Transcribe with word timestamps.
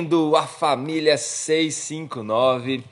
Indo 0.00 0.34
a 0.34 0.46
família 0.46 1.18
659, 1.18 2.82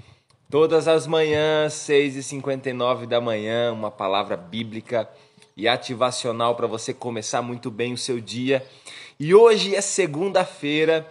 todas 0.50 0.86
as 0.86 1.06
manhãs, 1.06 1.72
6h59 1.72 3.06
da 3.06 3.18
manhã, 3.18 3.72
uma 3.72 3.90
palavra 3.90 4.36
bíblica 4.36 5.08
e 5.56 5.66
ativacional 5.66 6.54
para 6.54 6.66
você 6.66 6.92
começar 6.92 7.40
muito 7.40 7.70
bem 7.70 7.94
o 7.94 7.96
seu 7.96 8.20
dia. 8.20 8.62
E 9.18 9.34
hoje 9.34 9.74
é 9.74 9.80
segunda-feira, 9.80 11.08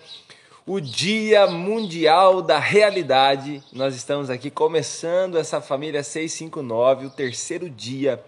o 0.68 0.80
Dia 0.80 1.48
Mundial 1.48 2.44
da 2.44 2.60
Realidade. 2.60 3.64
Nós 3.74 3.96
estamos 3.96 4.30
aqui 4.30 4.52
começando 4.52 5.36
essa 5.36 5.60
família 5.60 6.04
659, 6.04 7.08
o 7.08 7.10
terceiro 7.10 7.68
dia 7.68 8.24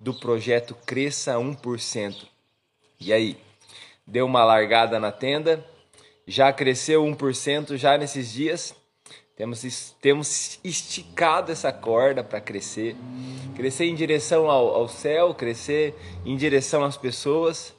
do 0.00 0.14
projeto 0.14 0.74
Cresça 0.86 1.34
1%. 1.34 2.14
E 2.98 3.12
aí, 3.12 3.36
deu 4.06 4.24
uma 4.24 4.42
largada 4.42 4.98
na 4.98 5.12
tenda? 5.12 5.62
Já 6.30 6.52
cresceu 6.52 7.02
1% 7.02 7.76
já 7.76 7.98
nesses 7.98 8.32
dias. 8.32 8.72
Temos, 9.36 9.96
temos 10.00 10.60
esticado 10.62 11.50
essa 11.50 11.72
corda 11.72 12.22
para 12.22 12.40
crescer, 12.40 12.94
crescer 13.56 13.86
em 13.86 13.94
direção 13.94 14.48
ao, 14.48 14.68
ao, 14.68 14.88
céu, 14.88 15.34
crescer 15.34 15.94
em 16.24 16.36
direção 16.36 16.84
às 16.84 16.96
pessoas. 16.96 17.74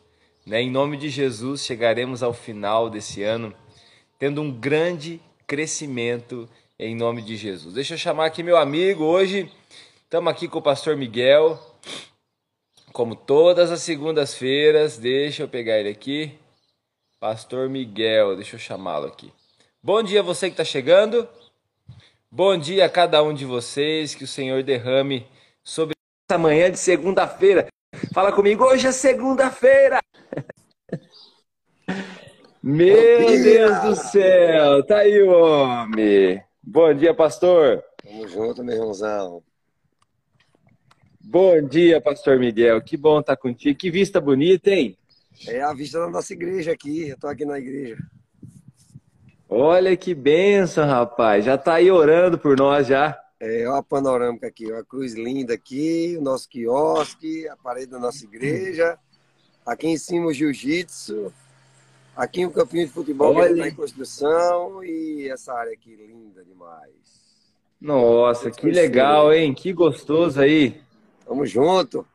Né? 0.45 0.63
Em 0.63 0.69
nome 0.69 0.97
de 0.97 1.07
Jesus, 1.07 1.63
chegaremos 1.63 2.21
ao 2.21 2.33
final 2.33 2.89
desse 2.89 3.23
ano 3.23 3.53
tendo 4.19 4.41
um 4.41 4.51
grande 4.51 5.21
crescimento 5.47 6.49
em 6.77 6.93
nome 6.95 7.21
de 7.21 7.37
Jesus. 7.37 7.73
Deixa 7.73 7.93
eu 7.93 7.97
chamar 7.97 8.25
aqui 8.25 8.43
meu 8.43 8.57
amigo. 8.57 9.05
Hoje 9.05 9.49
estamos 10.03 10.29
aqui 10.29 10.47
com 10.49 10.59
o 10.59 10.63
pastor 10.63 10.97
Miguel, 10.97 11.57
como 12.91 13.15
todas 13.15 13.71
as 13.71 13.81
segundas-feiras. 13.81 14.97
Deixa 14.97 15.43
eu 15.43 15.47
pegar 15.47 15.79
ele 15.79 15.89
aqui. 15.89 16.40
Pastor 17.21 17.69
Miguel, 17.69 18.35
deixa 18.35 18.55
eu 18.55 18.59
chamá-lo 18.59 19.05
aqui. 19.05 19.31
Bom 19.83 20.01
dia 20.01 20.23
você 20.23 20.47
que 20.47 20.53
está 20.53 20.65
chegando. 20.65 21.29
Bom 22.31 22.57
dia 22.57 22.85
a 22.85 22.89
cada 22.89 23.21
um 23.21 23.31
de 23.31 23.45
vocês. 23.45 24.15
Que 24.15 24.23
o 24.23 24.27
Senhor 24.27 24.63
derrame 24.63 25.27
sobre 25.63 25.93
essa 26.27 26.39
manhã 26.39 26.71
de 26.71 26.79
segunda-feira. 26.79 27.67
Fala 28.11 28.31
comigo, 28.31 28.63
hoje 28.63 28.87
é 28.87 28.91
segunda-feira. 28.91 29.99
Meu 32.63 33.27
Deus 33.43 33.81
do 33.83 33.95
céu, 33.95 34.83
tá 34.87 34.97
aí 34.97 35.21
o 35.21 35.29
homem. 35.29 36.43
Bom 36.63 36.91
dia, 36.91 37.13
pastor. 37.13 37.83
Tamo 38.03 38.27
junto, 38.27 38.63
meu 38.63 38.77
irmãozão. 38.77 39.43
Bom 41.19 41.61
dia, 41.61 42.01
pastor 42.01 42.39
Miguel. 42.39 42.81
Que 42.81 42.97
bom 42.97 43.19
estar 43.19 43.35
tá 43.35 43.39
contigo. 43.39 43.77
Que 43.77 43.91
vista 43.91 44.19
bonita, 44.19 44.71
hein? 44.71 44.97
É 45.47 45.61
a 45.61 45.73
vista 45.73 45.99
da 45.99 46.09
nossa 46.09 46.33
igreja 46.33 46.71
aqui. 46.71 47.09
Eu 47.09 47.17
tô 47.17 47.27
aqui 47.27 47.45
na 47.45 47.57
igreja. 47.57 47.97
Olha 49.49 49.97
que 49.97 50.15
benção, 50.15 50.87
rapaz. 50.87 51.43
Já 51.43 51.57
tá 51.57 51.75
aí 51.75 51.91
orando 51.91 52.37
por 52.37 52.55
nós 52.57 52.87
já. 52.87 53.19
É, 53.39 53.67
olha 53.67 53.79
a 53.79 53.83
panorâmica 53.83 54.47
aqui, 54.47 54.71
a 54.71 54.83
cruz 54.83 55.13
linda 55.13 55.55
aqui, 55.55 56.15
o 56.17 56.21
nosso 56.21 56.47
quiosque, 56.47 57.49
a 57.49 57.57
parede 57.57 57.87
da 57.87 57.99
nossa 57.99 58.23
igreja. 58.23 58.97
Aqui 59.65 59.87
em 59.87 59.97
cima 59.97 60.27
o 60.27 60.33
jiu-jitsu. 60.33 61.33
Aqui 62.15 62.45
o 62.45 62.51
campinho 62.51 62.85
de 62.85 62.93
futebol 62.93 63.33
que 63.33 63.41
está 63.41 63.67
em 63.67 63.73
construção. 63.73 64.83
E 64.83 65.27
essa 65.27 65.53
área 65.53 65.73
aqui 65.73 65.95
linda 65.95 66.45
demais. 66.45 66.91
Nossa, 67.79 68.51
que 68.51 68.69
legal, 68.69 69.33
hein? 69.33 69.53
Que 69.55 69.73
gostoso 69.73 70.39
aí. 70.39 70.79
Tamo 71.25 71.45
junto. 71.45 72.05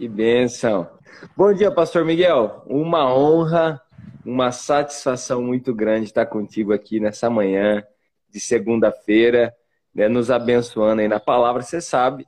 Que 0.00 0.08
benção. 0.08 0.88
Bom 1.36 1.52
dia, 1.52 1.70
Pastor 1.70 2.06
Miguel. 2.06 2.62
Uma 2.66 3.14
honra, 3.14 3.78
uma 4.24 4.50
satisfação 4.50 5.42
muito 5.42 5.74
grande 5.74 6.06
estar 6.06 6.24
contigo 6.24 6.72
aqui 6.72 6.98
nessa 6.98 7.28
manhã 7.28 7.84
de 8.30 8.40
segunda-feira, 8.40 9.54
né, 9.94 10.08
nos 10.08 10.30
abençoando 10.30 11.02
aí 11.02 11.06
na 11.06 11.20
palavra. 11.20 11.60
Você 11.60 11.82
sabe 11.82 12.26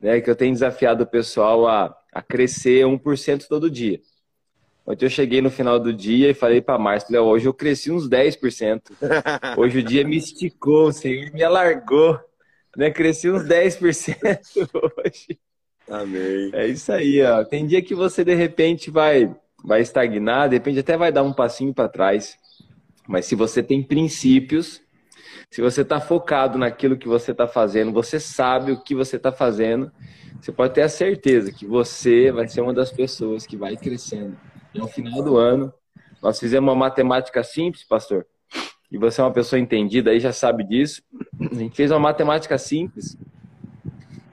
né, 0.00 0.22
que 0.22 0.30
eu 0.30 0.34
tenho 0.34 0.54
desafiado 0.54 1.04
o 1.04 1.06
pessoal 1.06 1.68
a, 1.68 1.94
a 2.14 2.22
crescer 2.22 2.86
1% 2.86 3.46
todo 3.46 3.70
dia. 3.70 4.00
Ontem 4.86 5.04
eu 5.04 5.10
cheguei 5.10 5.42
no 5.42 5.50
final 5.50 5.78
do 5.78 5.92
dia 5.92 6.30
e 6.30 6.34
falei 6.34 6.62
para 6.62 6.78
Márcio, 6.78 7.22
hoje 7.22 7.44
eu 7.44 7.52
cresci 7.52 7.90
uns 7.90 8.08
10%. 8.08 8.90
Hoje 9.58 9.80
o 9.80 9.82
dia 9.82 10.02
me 10.02 10.16
esticou, 10.16 10.86
o 10.86 10.92
Senhor 10.92 11.30
me 11.30 11.42
alargou. 11.42 12.18
Né? 12.74 12.90
Cresci 12.90 13.30
uns 13.30 13.42
10% 13.42 14.66
hoje. 14.72 15.38
Amém. 15.92 16.50
É 16.54 16.66
isso 16.66 16.90
aí, 16.90 17.22
ó. 17.22 17.44
Tem 17.44 17.66
dia 17.66 17.82
que 17.82 17.94
você 17.94 18.24
de 18.24 18.34
repente 18.34 18.90
vai 18.90 19.30
vai 19.62 19.82
estagnar, 19.82 20.48
de 20.48 20.56
repente 20.56 20.78
até 20.78 20.96
vai 20.96 21.12
dar 21.12 21.22
um 21.22 21.34
passinho 21.34 21.74
para 21.74 21.88
trás. 21.88 22.36
Mas 23.06 23.26
se 23.26 23.34
você 23.34 23.62
tem 23.62 23.82
princípios, 23.82 24.80
se 25.50 25.60
você 25.60 25.82
está 25.82 26.00
focado 26.00 26.58
naquilo 26.58 26.96
que 26.96 27.06
você 27.06 27.32
está 27.32 27.46
fazendo, 27.46 27.92
você 27.92 28.18
sabe 28.18 28.72
o 28.72 28.82
que 28.82 28.94
você 28.94 29.16
está 29.16 29.30
fazendo, 29.30 29.92
você 30.40 30.50
pode 30.50 30.72
ter 30.72 30.82
a 30.82 30.88
certeza 30.88 31.52
que 31.52 31.66
você 31.66 32.32
vai 32.32 32.48
ser 32.48 32.62
uma 32.62 32.72
das 32.72 32.90
pessoas 32.90 33.46
que 33.46 33.56
vai 33.56 33.76
crescendo. 33.76 34.36
E 34.74 34.80
ao 34.80 34.88
final 34.88 35.22
do 35.22 35.36
ano, 35.36 35.72
nós 36.22 36.40
fizemos 36.40 36.66
uma 36.68 36.74
matemática 36.74 37.44
simples, 37.44 37.84
pastor, 37.84 38.26
e 38.90 38.96
você 38.96 39.20
é 39.20 39.24
uma 39.24 39.32
pessoa 39.32 39.60
entendida 39.60 40.10
aí, 40.10 40.18
já 40.18 40.32
sabe 40.32 40.64
disso. 40.64 41.02
A 41.38 41.54
gente 41.54 41.76
fez 41.76 41.90
uma 41.90 42.00
matemática 42.00 42.56
simples 42.56 43.16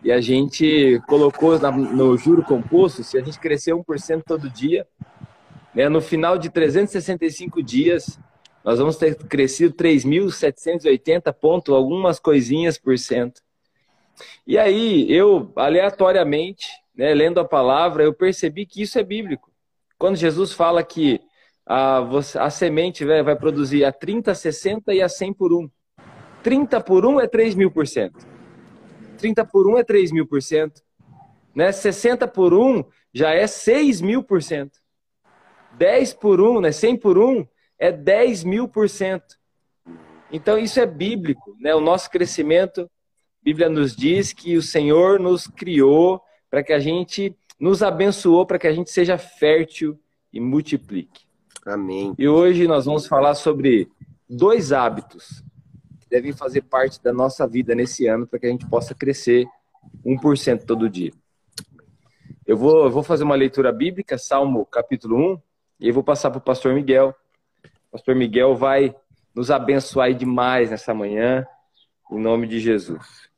e 0.03 0.11
a 0.11 0.21
gente 0.21 1.01
colocou 1.07 1.59
no 1.73 2.17
juro 2.17 2.43
composto, 2.43 3.03
se 3.03 3.17
a 3.17 3.21
gente 3.21 3.39
crescer 3.39 3.73
1% 3.73 4.23
todo 4.25 4.49
dia, 4.49 4.87
né, 5.73 5.89
no 5.89 6.01
final 6.01 6.37
de 6.37 6.49
365 6.49 7.61
dias, 7.61 8.19
nós 8.63 8.79
vamos 8.79 8.97
ter 8.97 9.15
crescido 9.15 9.73
3.780 9.73 11.33
pontos, 11.33 11.73
algumas 11.73 12.19
coisinhas 12.19 12.77
por 12.77 12.97
cento. 12.97 13.41
E 14.45 14.57
aí, 14.57 15.05
eu, 15.11 15.51
aleatoriamente, 15.55 16.67
né, 16.95 17.13
lendo 17.13 17.39
a 17.39 17.45
palavra, 17.45 18.03
eu 18.03 18.13
percebi 18.13 18.65
que 18.65 18.81
isso 18.81 18.99
é 18.99 19.03
bíblico. 19.03 19.51
Quando 19.97 20.15
Jesus 20.15 20.53
fala 20.53 20.83
que 20.83 21.19
a, 21.65 21.99
a 22.39 22.49
semente 22.49 23.05
vai, 23.05 23.21
vai 23.21 23.35
produzir 23.35 23.85
a 23.85 23.91
30, 23.91 24.33
60 24.33 24.93
e 24.93 25.01
a 25.01 25.09
100 25.09 25.33
por 25.33 25.53
1. 25.53 25.69
30 26.41 26.81
por 26.81 27.05
1 27.05 27.21
é 27.21 27.27
3 27.27 27.55
mil 27.55 27.69
por 27.69 27.85
cento. 27.85 28.38
30 29.19 29.45
por 29.45 29.67
1 29.67 29.77
é 29.77 29.83
3 29.83 30.11
mil 30.11 30.25
por 30.25 30.41
cento. 30.41 30.81
Né? 31.53 31.71
60 31.71 32.27
por 32.27 32.53
1 32.53 32.83
já 33.13 33.31
é 33.31 33.45
6 33.45 34.01
mil 34.01 34.23
por 34.23 34.41
cento. 34.41 34.79
10 35.77 36.13
por 36.13 36.41
1, 36.41 36.61
né? 36.61 36.71
100 36.71 36.97
por 36.97 37.17
1 37.17 37.45
é 37.77 37.91
10 37.91 38.43
mil 38.43 38.67
por 38.67 38.89
cento. 38.89 39.37
Então 40.31 40.57
isso 40.57 40.79
é 40.79 40.85
bíblico. 40.85 41.55
Né? 41.59 41.75
O 41.75 41.81
nosso 41.81 42.09
crescimento, 42.09 42.81
a 42.81 42.87
Bíblia 43.43 43.69
nos 43.69 43.95
diz 43.95 44.33
que 44.33 44.57
o 44.57 44.61
Senhor 44.61 45.19
nos 45.19 45.47
criou 45.47 46.21
para 46.49 46.63
que 46.63 46.73
a 46.73 46.79
gente, 46.79 47.35
nos 47.59 47.83
abençoou 47.83 48.45
para 48.45 48.57
que 48.57 48.67
a 48.67 48.73
gente 48.73 48.89
seja 48.89 49.17
fértil 49.17 49.99
e 50.31 50.39
multiplique. 50.39 51.23
Amém. 51.65 52.13
E 52.17 52.27
hoje 52.27 52.67
nós 52.67 52.85
vamos 52.85 53.05
falar 53.05 53.35
sobre 53.35 53.89
dois 54.27 54.71
hábitos 54.71 55.43
devem 56.09 56.33
fazer 56.33 56.61
parte 56.63 57.01
da 57.01 57.13
nossa 57.13 57.47
vida 57.47 57.75
nesse 57.75 58.07
ano 58.07 58.25
para 58.25 58.39
que 58.39 58.47
a 58.47 58.49
gente 58.49 58.67
possa 58.67 58.95
crescer 58.95 59.45
1% 60.05 60.65
todo 60.65 60.89
dia. 60.89 61.11
Eu 62.45 62.57
vou, 62.57 62.85
eu 62.85 62.91
vou 62.91 63.03
fazer 63.03 63.23
uma 63.23 63.35
leitura 63.35 63.71
bíblica, 63.71 64.17
Salmo 64.17 64.65
capítulo 64.65 65.33
1, 65.33 65.41
e 65.81 65.87
eu 65.87 65.93
vou 65.93 66.03
passar 66.03 66.31
para 66.31 66.39
o 66.39 66.41
pastor 66.41 66.73
Miguel. 66.73 67.13
O 67.87 67.91
pastor 67.91 68.15
Miguel 68.15 68.55
vai 68.55 68.95
nos 69.35 69.51
abençoar 69.51 70.13
demais 70.13 70.71
nessa 70.71 70.93
manhã, 70.93 71.45
em 72.11 72.19
nome 72.19 72.47
de 72.47 72.59
Jesus. 72.59 73.29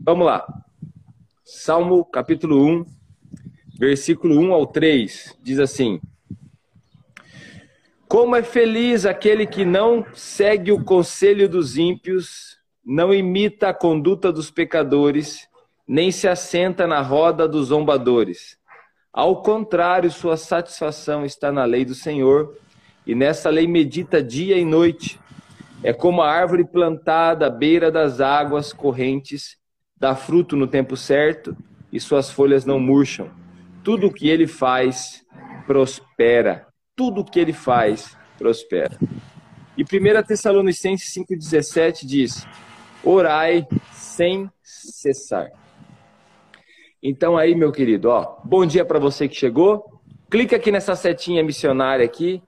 Vamos 0.00 0.26
lá. 0.26 0.46
Salmo 1.44 2.04
capítulo 2.04 2.64
1, 2.66 2.86
versículo 3.78 4.38
1 4.38 4.52
ao 4.52 4.66
3, 4.66 5.38
diz 5.40 5.58
assim: 5.58 6.00
como 8.10 8.34
é 8.34 8.42
feliz 8.42 9.06
aquele 9.06 9.46
que 9.46 9.64
não 9.64 10.04
segue 10.14 10.72
o 10.72 10.82
conselho 10.82 11.48
dos 11.48 11.76
ímpios, 11.76 12.58
não 12.84 13.14
imita 13.14 13.68
a 13.68 13.74
conduta 13.74 14.32
dos 14.32 14.50
pecadores, 14.50 15.46
nem 15.86 16.10
se 16.10 16.26
assenta 16.26 16.88
na 16.88 17.00
roda 17.02 17.46
dos 17.46 17.68
zombadores. 17.68 18.58
Ao 19.12 19.40
contrário, 19.42 20.10
sua 20.10 20.36
satisfação 20.36 21.24
está 21.24 21.52
na 21.52 21.64
lei 21.64 21.84
do 21.84 21.94
Senhor, 21.94 22.56
e 23.06 23.14
nessa 23.14 23.48
lei 23.48 23.68
medita 23.68 24.20
dia 24.20 24.58
e 24.58 24.64
noite. 24.64 25.20
É 25.80 25.92
como 25.92 26.20
a 26.20 26.28
árvore 26.28 26.64
plantada 26.64 27.46
à 27.46 27.50
beira 27.50 27.92
das 27.92 28.20
águas 28.20 28.72
correntes, 28.72 29.56
dá 29.96 30.16
fruto 30.16 30.56
no 30.56 30.66
tempo 30.66 30.96
certo, 30.96 31.56
e 31.92 32.00
suas 32.00 32.28
folhas 32.28 32.64
não 32.64 32.80
murcham. 32.80 33.30
Tudo 33.84 34.08
o 34.08 34.12
que 34.12 34.28
ele 34.28 34.48
faz 34.48 35.24
prospera 35.64 36.69
tudo 37.00 37.24
que 37.24 37.40
ele 37.40 37.54
faz 37.54 38.14
prospera. 38.36 38.98
E 39.74 39.82
1 39.82 40.22
Tessalonicenses 40.22 41.14
5,17 41.14 42.04
diz: 42.04 42.46
Orai 43.02 43.66
sem 43.90 44.50
cessar. 44.62 45.50
Então 47.02 47.38
aí, 47.38 47.54
meu 47.54 47.72
querido, 47.72 48.10
ó, 48.10 48.36
bom 48.44 48.66
dia 48.66 48.84
para 48.84 48.98
você 48.98 49.26
que 49.26 49.34
chegou. 49.34 49.98
Clica 50.28 50.56
aqui 50.56 50.70
nessa 50.70 50.94
setinha 50.94 51.42
missionária 51.42 52.04
aqui 52.04 52.42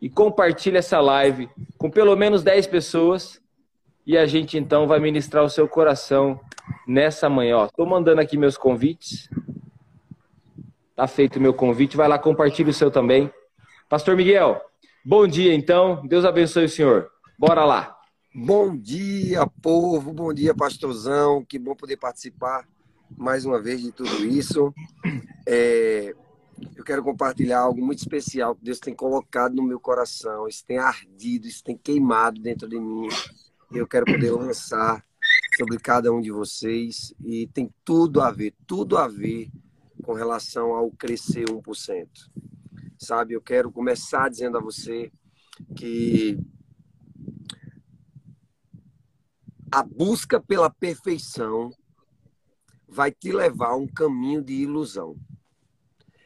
e 0.00 0.10
compartilhe 0.10 0.78
essa 0.78 1.00
live 1.00 1.48
com 1.78 1.88
pelo 1.88 2.16
menos 2.16 2.42
10 2.42 2.66
pessoas 2.66 3.40
e 4.04 4.18
a 4.18 4.26
gente 4.26 4.58
então 4.58 4.88
vai 4.88 4.98
ministrar 4.98 5.44
o 5.44 5.48
seu 5.48 5.68
coração 5.68 6.40
nessa 6.88 7.30
manhã. 7.30 7.66
Estou 7.66 7.86
mandando 7.86 8.20
aqui 8.20 8.36
meus 8.36 8.56
convites. 8.56 9.30
Tá 10.96 11.06
feito 11.06 11.36
o 11.36 11.40
meu 11.40 11.54
convite. 11.54 11.96
Vai 11.96 12.08
lá, 12.08 12.18
compartilhe 12.18 12.70
o 12.70 12.74
seu 12.74 12.90
também. 12.90 13.32
Pastor 13.92 14.16
Miguel, 14.16 14.58
bom 15.04 15.26
dia 15.26 15.52
então. 15.54 16.00
Deus 16.06 16.24
abençoe 16.24 16.64
o 16.64 16.68
senhor. 16.70 17.10
Bora 17.38 17.62
lá. 17.62 17.94
Bom 18.34 18.74
dia, 18.74 19.46
povo. 19.60 20.14
Bom 20.14 20.32
dia, 20.32 20.54
pastorzão. 20.54 21.44
Que 21.44 21.58
bom 21.58 21.76
poder 21.76 21.98
participar 21.98 22.66
mais 23.18 23.44
uma 23.44 23.60
vez 23.60 23.82
de 23.82 23.92
tudo 23.92 24.24
isso. 24.24 24.72
É, 25.46 26.14
eu 26.74 26.82
quero 26.82 27.02
compartilhar 27.02 27.58
algo 27.58 27.84
muito 27.84 27.98
especial 27.98 28.54
que 28.54 28.64
Deus 28.64 28.80
tem 28.80 28.94
colocado 28.94 29.54
no 29.54 29.62
meu 29.62 29.78
coração. 29.78 30.48
Isso 30.48 30.64
tem 30.66 30.78
ardido, 30.78 31.46
isso 31.46 31.62
tem 31.62 31.76
queimado 31.76 32.40
dentro 32.40 32.66
de 32.66 32.80
mim. 32.80 33.08
Eu 33.70 33.86
quero 33.86 34.06
poder 34.06 34.30
lançar 34.30 35.04
sobre 35.58 35.78
cada 35.78 36.10
um 36.10 36.22
de 36.22 36.32
vocês 36.32 37.12
e 37.22 37.46
tem 37.48 37.70
tudo 37.84 38.22
a 38.22 38.30
ver, 38.30 38.54
tudo 38.66 38.96
a 38.96 39.06
ver 39.06 39.50
com 40.02 40.14
relação 40.14 40.72
ao 40.72 40.90
crescer 40.92 41.44
1%. 41.44 42.08
Sabe, 43.02 43.34
eu 43.34 43.42
quero 43.42 43.72
começar 43.72 44.28
dizendo 44.28 44.58
a 44.58 44.60
você 44.60 45.10
que 45.76 46.38
a 49.72 49.82
busca 49.82 50.40
pela 50.40 50.70
perfeição 50.70 51.72
vai 52.86 53.10
te 53.10 53.32
levar 53.32 53.70
a 53.70 53.76
um 53.76 53.88
caminho 53.88 54.40
de 54.40 54.52
ilusão. 54.52 55.16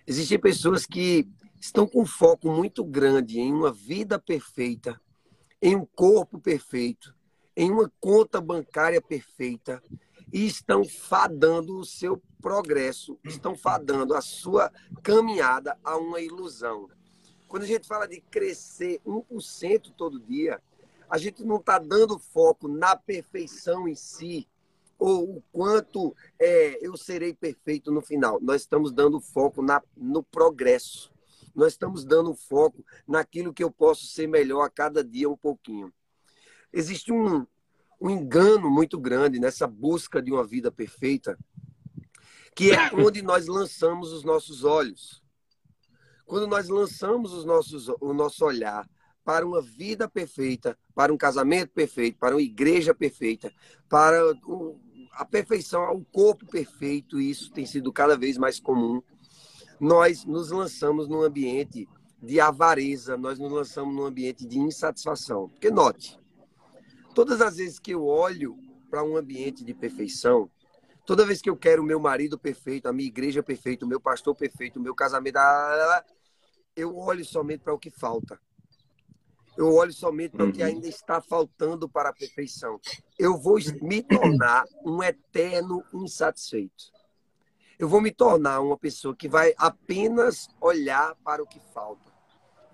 Existem 0.07 0.39
pessoas 0.39 0.85
que 0.85 1.27
estão 1.59 1.87
com 1.87 2.05
foco 2.05 2.51
muito 2.53 2.85
grande 2.85 3.41
em 3.41 3.55
uma 3.55 3.73
vida 3.73 4.19
perfeita, 4.19 5.01
em 5.63 5.75
um 5.75 5.87
corpo 5.87 6.39
perfeito, 6.39 7.17
em 7.57 7.71
uma 7.71 7.91
conta 7.99 8.39
bancária 8.39 9.01
perfeita 9.01 9.83
e 10.31 10.45
estão 10.45 10.85
fadando 10.85 11.79
o 11.79 11.87
seu 11.87 12.23
progresso, 12.47 13.19
estão 13.25 13.57
fadando 13.57 14.15
a 14.15 14.21
sua 14.21 14.71
caminhada 15.03 15.77
a 15.83 15.97
uma 15.97 16.21
ilusão. 16.21 16.89
Quando 17.49 17.65
a 17.65 17.67
gente 17.67 17.89
fala 17.89 18.07
de 18.07 18.21
crescer 18.21 19.01
1% 19.05 19.93
todo 19.97 20.21
dia, 20.21 20.63
a 21.11 21.19
gente 21.19 21.45
não 21.45 21.57
está 21.57 21.77
dando 21.77 22.21
foco 22.21 22.69
na 22.69 22.95
perfeição 22.95 23.89
em 23.89 23.97
si, 23.97 24.47
ou 24.97 25.39
o 25.39 25.43
quanto 25.51 26.15
é, 26.39 26.79
eu 26.87 26.97
serei 26.97 27.35
perfeito 27.35 27.91
no 27.91 28.01
final. 28.01 28.39
Nós 28.41 28.61
estamos 28.61 28.93
dando 28.93 29.21
foco 29.21 29.61
na, 29.61 29.83
no 29.97 30.23
progresso. 30.23 31.13
Nós 31.53 31.73
estamos 31.73 32.05
dando 32.05 32.33
foco 32.33 32.85
naquilo 33.09 33.53
que 33.53 33.65
eu 33.65 33.73
posso 33.73 34.07
ser 34.07 34.29
melhor 34.29 34.63
a 34.63 34.71
cada 34.71 35.03
dia 35.03 35.29
um 35.29 35.37
pouquinho. 35.37 35.93
Existe 36.73 37.13
um, 37.13 37.45
um 38.01 38.09
engano 38.09 38.71
muito 38.71 39.01
grande 39.01 39.41
nessa 39.41 39.67
busca 39.67 40.23
de 40.23 40.31
uma 40.31 40.45
vida 40.45 40.71
perfeita, 40.71 41.37
que 42.57 42.71
é 42.71 42.91
onde 42.95 43.21
nós 43.21 43.47
lançamos 43.47 44.15
os 44.15 44.25
nossos 44.25 44.65
olhos. 44.65 45.23
Quando 46.25 46.47
nós 46.47 46.71
lançamos 46.71 47.35
os 47.35 47.45
nossos, 47.45 47.87
o 48.01 48.15
nosso 48.15 48.47
olhar 48.47 48.89
para 49.23 49.47
uma 49.47 49.61
vida 49.61 50.09
perfeita, 50.09 50.77
para 50.95 51.13
um 51.13 51.19
casamento 51.19 51.71
perfeito, 51.73 52.19
para 52.19 52.35
uma 52.35 52.41
igreja 52.41 52.95
perfeita, 52.95 53.53
para 53.91 54.19
a 55.13 55.25
perfeição, 55.27 55.93
o 55.93 56.03
corpo 56.07 56.47
perfeito, 56.47 57.21
isso 57.21 57.53
tem 57.53 57.67
sido 57.67 57.93
cada 57.93 58.17
vez 58.17 58.39
mais 58.39 58.59
comum. 58.59 59.03
Nós 59.79 60.25
nos 60.25 60.51
lançamos 60.51 61.07
num 61.09 61.23
ambiente 61.23 61.87
de 62.23 62.41
avareza, 62.41 63.19
nós 63.19 63.39
nos 63.39 63.53
lançamos 63.53 63.95
num 63.95 64.07
ambiente 64.07 64.47
de 64.47 64.59
insatisfação. 64.59 65.51
Porque 65.51 65.71
note, 65.71 66.19
todas 67.15 67.43
as 67.43 67.59
vezes 67.59 67.79
que 67.79 67.91
eu 67.91 68.07
olho 68.07 68.57
para 68.91 69.05
um 69.05 69.15
ambiente 69.15 69.63
de 69.63 69.75
perfeição, 69.75 70.51
toda 71.07 71.25
vez 71.25 71.41
que 71.41 71.49
eu 71.49 71.57
quero 71.57 71.83
o 71.83 71.87
meu 71.87 72.01
marido 72.01 72.37
perfeito, 72.37 72.89
a 72.89 72.93
minha 72.93 73.07
igreja 73.07 73.43
perfeita, 73.43 73.87
o 73.87 73.89
meu 73.89 74.01
pastor 74.01 74.35
perfeito, 74.35 74.79
o 74.79 74.83
meu 74.83 74.95
casamento, 74.95 75.39
eu 76.75 76.97
olho 76.99 77.25
somente 77.25 77.61
para 77.61 77.73
o 77.73 77.79
que 77.79 77.91
falta. 77.91 78.39
Eu 79.57 79.73
olho 79.73 79.93
somente 79.93 80.33
para 80.33 80.45
o 80.45 80.53
que 80.53 80.61
uhum. 80.61 80.69
ainda 80.69 80.87
está 80.87 81.23
faltando 81.23 81.89
para 81.89 82.11
a 82.11 82.13
perfeição. 82.13 82.79
Eu 83.19 83.39
vou 83.39 83.57
me 83.81 84.03
tornar 84.03 84.67
um 84.85 85.03
eterno 85.03 85.83
insatisfeito. 85.95 86.93
Eu 87.79 87.89
vou 87.89 88.03
me 88.03 88.11
tornar 88.11 88.61
uma 88.61 88.77
pessoa 88.77 89.17
que 89.17 89.29
vai 89.29 89.55
apenas 89.57 90.49
olhar 90.61 91.15
para 91.25 91.43
o 91.43 91.47
que 91.47 91.61
falta. 91.73 92.13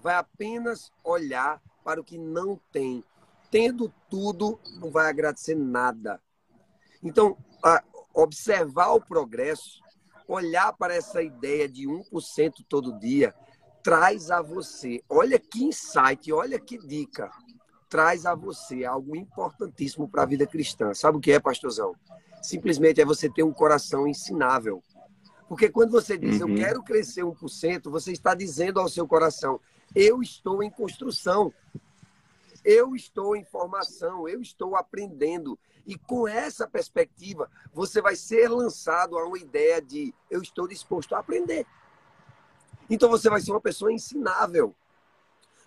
Vai 0.01 0.15
apenas 0.15 0.91
olhar 1.05 1.63
para 1.85 2.01
o 2.01 2.05
que 2.05 2.19
não 2.19 2.61
tem. 2.73 3.05
Tendo 3.49 3.93
tudo, 4.11 4.59
não 4.81 4.91
vai 4.91 5.09
agradecer 5.09 5.55
nada. 5.55 6.21
Então, 7.01 7.37
observar 8.15 8.93
o 8.93 9.01
progresso, 9.01 9.81
olhar 10.27 10.73
para 10.73 10.95
essa 10.95 11.23
ideia 11.23 11.69
de 11.69 11.87
1% 11.87 12.65
todo 12.69 12.99
dia, 12.99 13.35
traz 13.83 14.31
a 14.31 14.41
você, 14.41 15.03
olha 15.09 15.39
que 15.39 15.65
insight, 15.65 16.33
olha 16.33 16.59
que 16.59 16.79
dica, 16.79 17.31
traz 17.89 18.25
a 18.25 18.35
você 18.35 18.85
algo 18.85 19.17
importantíssimo 19.17 20.09
para 20.09 20.23
a 20.23 20.27
vida 20.27 20.47
cristã. 20.47 20.95
Sabe 20.95 21.19
o 21.19 21.21
que 21.21 21.33
é, 21.33 21.41
pastorzão? 21.41 21.95
Simplesmente 22.41 23.01
é 23.01 23.05
você 23.05 23.29
ter 23.29 23.43
um 23.43 23.53
coração 23.53 24.07
ensinável. 24.07 24.83
Porque 25.49 25.69
quando 25.69 25.91
você 25.91 26.17
diz, 26.17 26.41
uhum. 26.41 26.49
eu 26.49 26.55
quero 26.55 26.83
crescer 26.83 27.23
1%, 27.23 27.91
você 27.91 28.13
está 28.13 28.35
dizendo 28.35 28.81
ao 28.81 28.89
seu 28.89 29.07
coração, 29.07 29.61
eu 29.95 30.23
estou 30.23 30.63
em 30.63 30.71
construção. 30.71 31.53
Eu 32.65 32.95
estou 32.95 33.35
em 33.35 33.45
formação, 33.45 34.29
eu 34.29 34.41
estou 34.41 34.77
aprendendo. 34.77 35.59
E 35.87 35.99
com 35.99 36.29
essa 36.29 36.67
perspectiva, 36.67 37.51
você 37.73 38.01
vai 38.01 38.15
ser 38.15 38.49
lançado 38.49 39.19
a 39.19 39.25
uma 39.27 39.39
ideia 39.39 39.83
de 39.83 40.15
eu 40.31 40.41
estou 40.41 40.69
disposto 40.69 41.15
a 41.15 41.19
aprender. 41.19 41.67
Então 42.89 43.09
você 43.09 43.29
vai 43.29 43.41
ser 43.41 43.51
uma 43.51 43.61
pessoa 43.61 43.93
ensinável. 43.93 44.75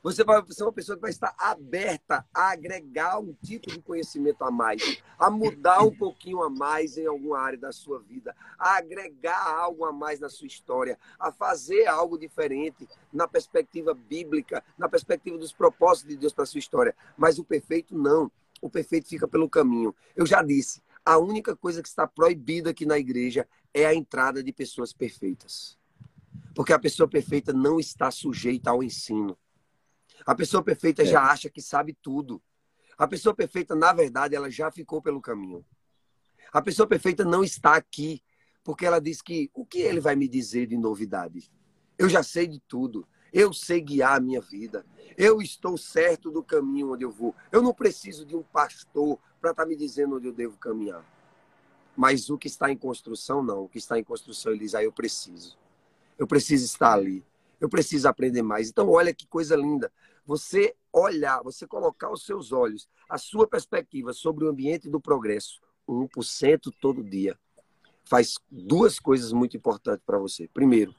Você 0.05 0.23
vai 0.23 0.39
ser 0.49 0.61
uma 0.61 0.71
pessoa 0.71 0.95
que 0.95 1.01
vai 1.01 1.09
estar 1.09 1.33
aberta 1.35 2.23
a 2.31 2.51
agregar 2.51 3.17
um 3.17 3.33
tipo 3.43 3.71
de 3.71 3.81
conhecimento 3.81 4.43
a 4.43 4.51
mais, 4.51 5.01
a 5.17 5.31
mudar 5.31 5.81
um 5.81 5.89
pouquinho 5.89 6.43
a 6.43 6.49
mais 6.49 6.95
em 6.95 7.07
alguma 7.07 7.39
área 7.39 7.57
da 7.57 7.71
sua 7.71 7.99
vida, 8.01 8.35
a 8.59 8.77
agregar 8.77 9.43
algo 9.57 9.83
a 9.83 9.91
mais 9.91 10.19
na 10.19 10.29
sua 10.29 10.45
história, 10.45 10.99
a 11.19 11.31
fazer 11.31 11.87
algo 11.87 12.19
diferente 12.19 12.87
na 13.11 13.27
perspectiva 13.27 13.95
bíblica, 13.95 14.63
na 14.77 14.87
perspectiva 14.87 15.39
dos 15.39 15.51
propósitos 15.51 16.11
de 16.11 16.17
Deus 16.17 16.33
para 16.33 16.43
a 16.43 16.47
sua 16.47 16.59
história. 16.59 16.95
Mas 17.17 17.39
o 17.39 17.43
perfeito 17.43 17.97
não. 17.97 18.31
O 18.61 18.69
perfeito 18.69 19.07
fica 19.07 19.27
pelo 19.27 19.49
caminho. 19.49 19.95
Eu 20.15 20.27
já 20.27 20.43
disse, 20.43 20.83
a 21.03 21.17
única 21.17 21.55
coisa 21.55 21.81
que 21.81 21.87
está 21.87 22.05
proibida 22.05 22.69
aqui 22.69 22.85
na 22.85 22.99
igreja 22.99 23.47
é 23.73 23.87
a 23.87 23.95
entrada 23.95 24.43
de 24.43 24.53
pessoas 24.53 24.93
perfeitas. 24.93 25.79
Porque 26.53 26.73
a 26.73 26.77
pessoa 26.77 27.09
perfeita 27.09 27.51
não 27.51 27.79
está 27.79 28.11
sujeita 28.11 28.69
ao 28.69 28.83
ensino. 28.83 29.35
A 30.25 30.35
pessoa 30.35 30.61
perfeita 30.61 31.01
é. 31.01 31.05
já 31.05 31.23
acha 31.23 31.49
que 31.49 31.61
sabe 31.61 31.97
tudo. 32.01 32.41
A 32.97 33.07
pessoa 33.07 33.33
perfeita, 33.35 33.75
na 33.75 33.91
verdade, 33.91 34.35
ela 34.35 34.49
já 34.49 34.71
ficou 34.71 35.01
pelo 35.01 35.21
caminho. 35.21 35.65
A 36.53 36.61
pessoa 36.61 36.87
perfeita 36.87 37.25
não 37.25 37.43
está 37.43 37.75
aqui 37.75 38.21
porque 38.63 38.85
ela 38.85 38.99
diz 38.99 39.21
que 39.21 39.49
o 39.53 39.65
que 39.65 39.79
ele 39.79 39.99
vai 39.99 40.15
me 40.15 40.27
dizer 40.27 40.67
de 40.67 40.77
novidade? 40.77 41.51
Eu 41.97 42.09
já 42.09 42.23
sei 42.23 42.47
de 42.47 42.59
tudo. 42.59 43.07
Eu 43.31 43.53
sei 43.53 43.81
guiar 43.81 44.15
a 44.15 44.19
minha 44.19 44.39
vida. 44.39 44.85
Eu 45.17 45.41
estou 45.41 45.77
certo 45.77 46.31
do 46.31 46.41
caminho 46.41 46.93
onde 46.93 47.03
eu 47.03 47.11
vou. 47.11 47.35
Eu 47.51 47.61
não 47.61 47.73
preciso 47.73 48.25
de 48.25 48.35
um 48.35 48.43
pastor 48.43 49.19
para 49.41 49.51
estar 49.51 49.63
tá 49.63 49.69
me 49.69 49.75
dizendo 49.75 50.15
onde 50.15 50.27
eu 50.27 50.33
devo 50.33 50.57
caminhar. 50.57 51.05
Mas 51.95 52.29
o 52.29 52.37
que 52.37 52.47
está 52.47 52.71
em 52.71 52.77
construção, 52.77 53.43
não. 53.43 53.65
O 53.65 53.69
que 53.69 53.77
está 53.77 53.99
em 53.99 54.03
construção, 54.03 54.51
ele 54.51 54.61
diz, 54.61 54.73
ah, 54.73 54.83
eu 54.83 54.91
preciso. 54.91 55.57
Eu 56.17 56.25
preciso 56.25 56.65
estar 56.65 56.93
ali. 56.93 57.23
Eu 57.59 57.69
preciso 57.69 58.07
aprender 58.07 58.41
mais. 58.41 58.69
Então, 58.69 58.89
olha 58.89 59.13
que 59.13 59.27
coisa 59.27 59.55
linda. 59.55 59.91
Você 60.25 60.75
olhar, 60.91 61.41
você 61.43 61.67
colocar 61.67 62.11
os 62.11 62.25
seus 62.25 62.51
olhos, 62.51 62.87
a 63.09 63.17
sua 63.17 63.47
perspectiva 63.47 64.13
sobre 64.13 64.45
o 64.45 64.49
ambiente 64.49 64.89
do 64.89 64.99
progresso, 64.99 65.61
1% 65.87 66.73
todo 66.81 67.03
dia, 67.03 67.37
faz 68.03 68.35
duas 68.49 68.99
coisas 68.99 69.31
muito 69.31 69.57
importantes 69.57 70.03
para 70.05 70.17
você. 70.17 70.47
Primeiro, 70.47 70.95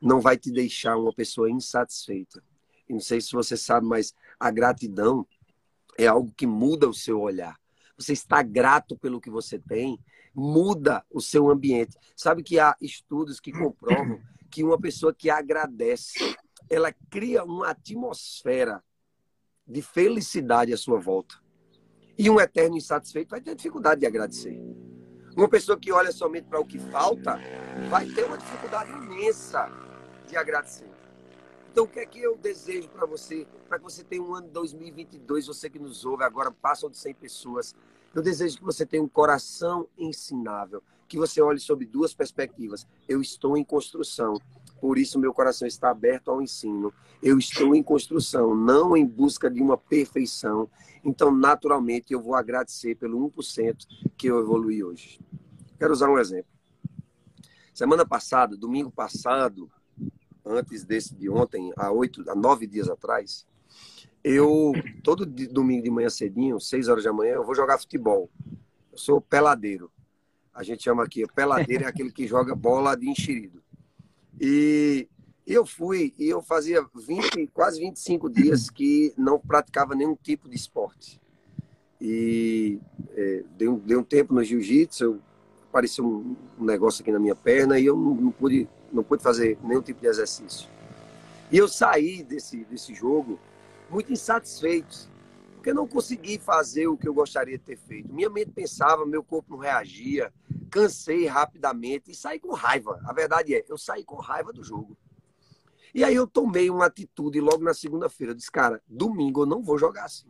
não 0.00 0.20
vai 0.20 0.36
te 0.36 0.50
deixar 0.50 0.96
uma 0.96 1.12
pessoa 1.12 1.50
insatisfeita. 1.50 2.42
E 2.88 2.92
não 2.92 3.00
sei 3.00 3.20
se 3.20 3.32
você 3.32 3.56
sabe, 3.56 3.86
mas 3.86 4.14
a 4.38 4.50
gratidão 4.50 5.26
é 5.96 6.06
algo 6.06 6.32
que 6.36 6.46
muda 6.46 6.88
o 6.88 6.94
seu 6.94 7.20
olhar. 7.20 7.58
Você 7.96 8.12
está 8.12 8.42
grato 8.42 8.96
pelo 8.96 9.20
que 9.20 9.30
você 9.30 9.58
tem, 9.58 9.98
muda 10.34 11.04
o 11.10 11.20
seu 11.20 11.48
ambiente. 11.48 11.96
Sabe 12.16 12.42
que 12.42 12.58
há 12.58 12.76
estudos 12.80 13.38
que 13.38 13.52
comprovam 13.52 14.20
que 14.50 14.62
uma 14.62 14.78
pessoa 14.78 15.14
que 15.14 15.30
agradece, 15.30 16.36
ela 16.68 16.92
cria 17.10 17.44
uma 17.44 17.70
atmosfera 17.70 18.82
de 19.66 19.82
felicidade 19.82 20.72
à 20.72 20.76
sua 20.76 20.98
volta. 20.98 21.36
E 22.16 22.30
um 22.30 22.40
eterno 22.40 22.76
insatisfeito 22.76 23.30
vai 23.30 23.40
ter 23.40 23.54
dificuldade 23.54 24.00
de 24.00 24.06
agradecer. 24.06 24.60
Uma 25.36 25.48
pessoa 25.48 25.78
que 25.78 25.90
olha 25.90 26.12
somente 26.12 26.46
para 26.46 26.60
o 26.60 26.64
que 26.64 26.78
falta 26.78 27.38
vai 27.90 28.06
ter 28.06 28.24
uma 28.24 28.38
dificuldade 28.38 28.90
imensa 28.92 29.68
de 30.28 30.36
agradecer. 30.36 30.88
Então, 31.72 31.84
o 31.84 31.88
que 31.88 31.98
é 31.98 32.06
que 32.06 32.20
eu 32.20 32.36
desejo 32.36 32.88
para 32.88 33.04
você? 33.04 33.48
Para 33.68 33.78
que 33.78 33.84
você 33.84 34.04
tenha 34.04 34.22
um 34.22 34.32
ano 34.32 34.46
de 34.46 34.52
2022, 34.52 35.48
você 35.48 35.68
que 35.68 35.76
nos 35.76 36.04
ouve 36.04 36.22
agora, 36.22 36.52
passam 36.52 36.88
de 36.88 36.96
100 36.96 37.14
pessoas. 37.14 37.74
Eu 38.14 38.22
desejo 38.22 38.58
que 38.58 38.64
você 38.64 38.86
tenha 38.86 39.02
um 39.02 39.08
coração 39.08 39.88
ensinável, 39.98 40.80
que 41.08 41.18
você 41.18 41.42
olhe 41.42 41.58
sobre 41.58 41.84
duas 41.84 42.14
perspectivas. 42.14 42.86
Eu 43.08 43.20
estou 43.20 43.56
em 43.56 43.64
construção, 43.64 44.40
por 44.84 44.98
isso 44.98 45.18
meu 45.18 45.32
coração 45.32 45.66
está 45.66 45.88
aberto 45.88 46.30
ao 46.30 46.42
ensino. 46.42 46.92
Eu 47.22 47.38
estou 47.38 47.74
em 47.74 47.82
construção, 47.82 48.54
não 48.54 48.94
em 48.94 49.06
busca 49.06 49.50
de 49.50 49.62
uma 49.62 49.78
perfeição. 49.78 50.68
Então, 51.02 51.34
naturalmente, 51.34 52.12
eu 52.12 52.20
vou 52.20 52.34
agradecer 52.34 52.94
pelo 52.94 53.30
1% 53.30 53.78
que 54.14 54.26
eu 54.26 54.38
evolui 54.40 54.84
hoje. 54.84 55.18
Quero 55.78 55.90
usar 55.90 56.10
um 56.10 56.18
exemplo. 56.18 56.52
Semana 57.72 58.04
passada, 58.04 58.58
domingo 58.58 58.90
passado, 58.90 59.70
antes 60.44 60.84
desse 60.84 61.14
de 61.14 61.30
ontem, 61.30 61.72
há 61.78 61.90
oito, 61.90 62.22
há 62.28 62.34
nove 62.34 62.66
dias 62.66 62.90
atrás, 62.90 63.46
eu, 64.22 64.74
todo 65.02 65.24
domingo 65.24 65.82
de 65.82 65.90
manhã 65.90 66.10
cedinho, 66.10 66.60
seis 66.60 66.88
horas 66.88 67.04
da 67.04 67.12
manhã, 67.12 67.36
eu 67.36 67.44
vou 67.46 67.54
jogar 67.54 67.78
futebol. 67.78 68.28
Eu 68.92 68.98
sou 68.98 69.18
peladeiro. 69.18 69.90
A 70.52 70.62
gente 70.62 70.82
chama 70.82 71.02
aqui, 71.02 71.26
peladeiro 71.34 71.84
é 71.84 71.86
aquele 71.86 72.12
que 72.12 72.26
joga 72.26 72.54
bola 72.54 72.94
de 72.94 73.08
enxerido. 73.08 73.63
E 74.40 75.08
eu 75.46 75.66
fui, 75.66 76.14
e 76.18 76.28
eu 76.28 76.42
fazia 76.42 76.84
20, 76.94 77.48
quase 77.48 77.80
25 77.80 78.30
dias 78.30 78.70
que 78.70 79.12
não 79.16 79.38
praticava 79.38 79.94
nenhum 79.94 80.16
tipo 80.16 80.48
de 80.48 80.56
esporte. 80.56 81.20
E 82.00 82.78
é, 83.14 83.44
dei, 83.56 83.68
um, 83.68 83.78
dei 83.78 83.96
um 83.96 84.02
tempo 84.02 84.34
no 84.34 84.42
jiu-jitsu, 84.42 85.20
apareceu 85.68 86.04
um, 86.04 86.36
um, 86.58 86.64
negócio 86.64 87.02
aqui 87.02 87.10
na 87.10 87.18
minha 87.18 87.34
perna 87.34 87.78
e 87.78 87.86
eu 87.86 87.96
não, 87.96 88.14
não, 88.14 88.30
pude, 88.30 88.68
não 88.92 89.02
pude 89.02 89.22
fazer 89.22 89.58
nenhum 89.62 89.82
tipo 89.82 90.00
de 90.00 90.06
exercício. 90.06 90.68
E 91.50 91.58
eu 91.58 91.68
saí 91.68 92.22
desse, 92.22 92.64
desse 92.64 92.94
jogo 92.94 93.38
muito 93.90 94.12
insatisfeito, 94.12 95.08
porque 95.54 95.72
não 95.72 95.86
consegui 95.86 96.38
fazer 96.38 96.86
o 96.88 96.96
que 96.96 97.08
eu 97.08 97.14
gostaria 97.14 97.58
de 97.58 97.64
ter 97.64 97.76
feito. 97.76 98.12
Minha 98.12 98.30
mente 98.30 98.50
pensava, 98.50 99.06
meu 99.06 99.22
corpo 99.22 99.52
não 99.52 99.58
reagia, 99.58 100.32
cansei 100.74 101.24
rapidamente 101.28 102.10
e 102.10 102.16
saí 102.16 102.40
com 102.40 102.52
raiva. 102.52 103.00
A 103.04 103.12
verdade 103.12 103.54
é, 103.54 103.64
eu 103.68 103.78
saí 103.78 104.02
com 104.02 104.16
raiva 104.16 104.52
do 104.52 104.64
jogo. 104.64 104.96
E 105.94 106.02
aí 106.02 106.16
eu 106.16 106.26
tomei 106.26 106.68
uma 106.68 106.86
atitude 106.86 107.40
logo 107.40 107.62
na 107.62 107.72
segunda-feira. 107.72 108.32
Eu 108.32 108.34
disse, 108.34 108.50
cara, 108.50 108.82
domingo 108.88 109.42
eu 109.42 109.46
não 109.46 109.62
vou 109.62 109.78
jogar 109.78 110.06
assim. 110.06 110.26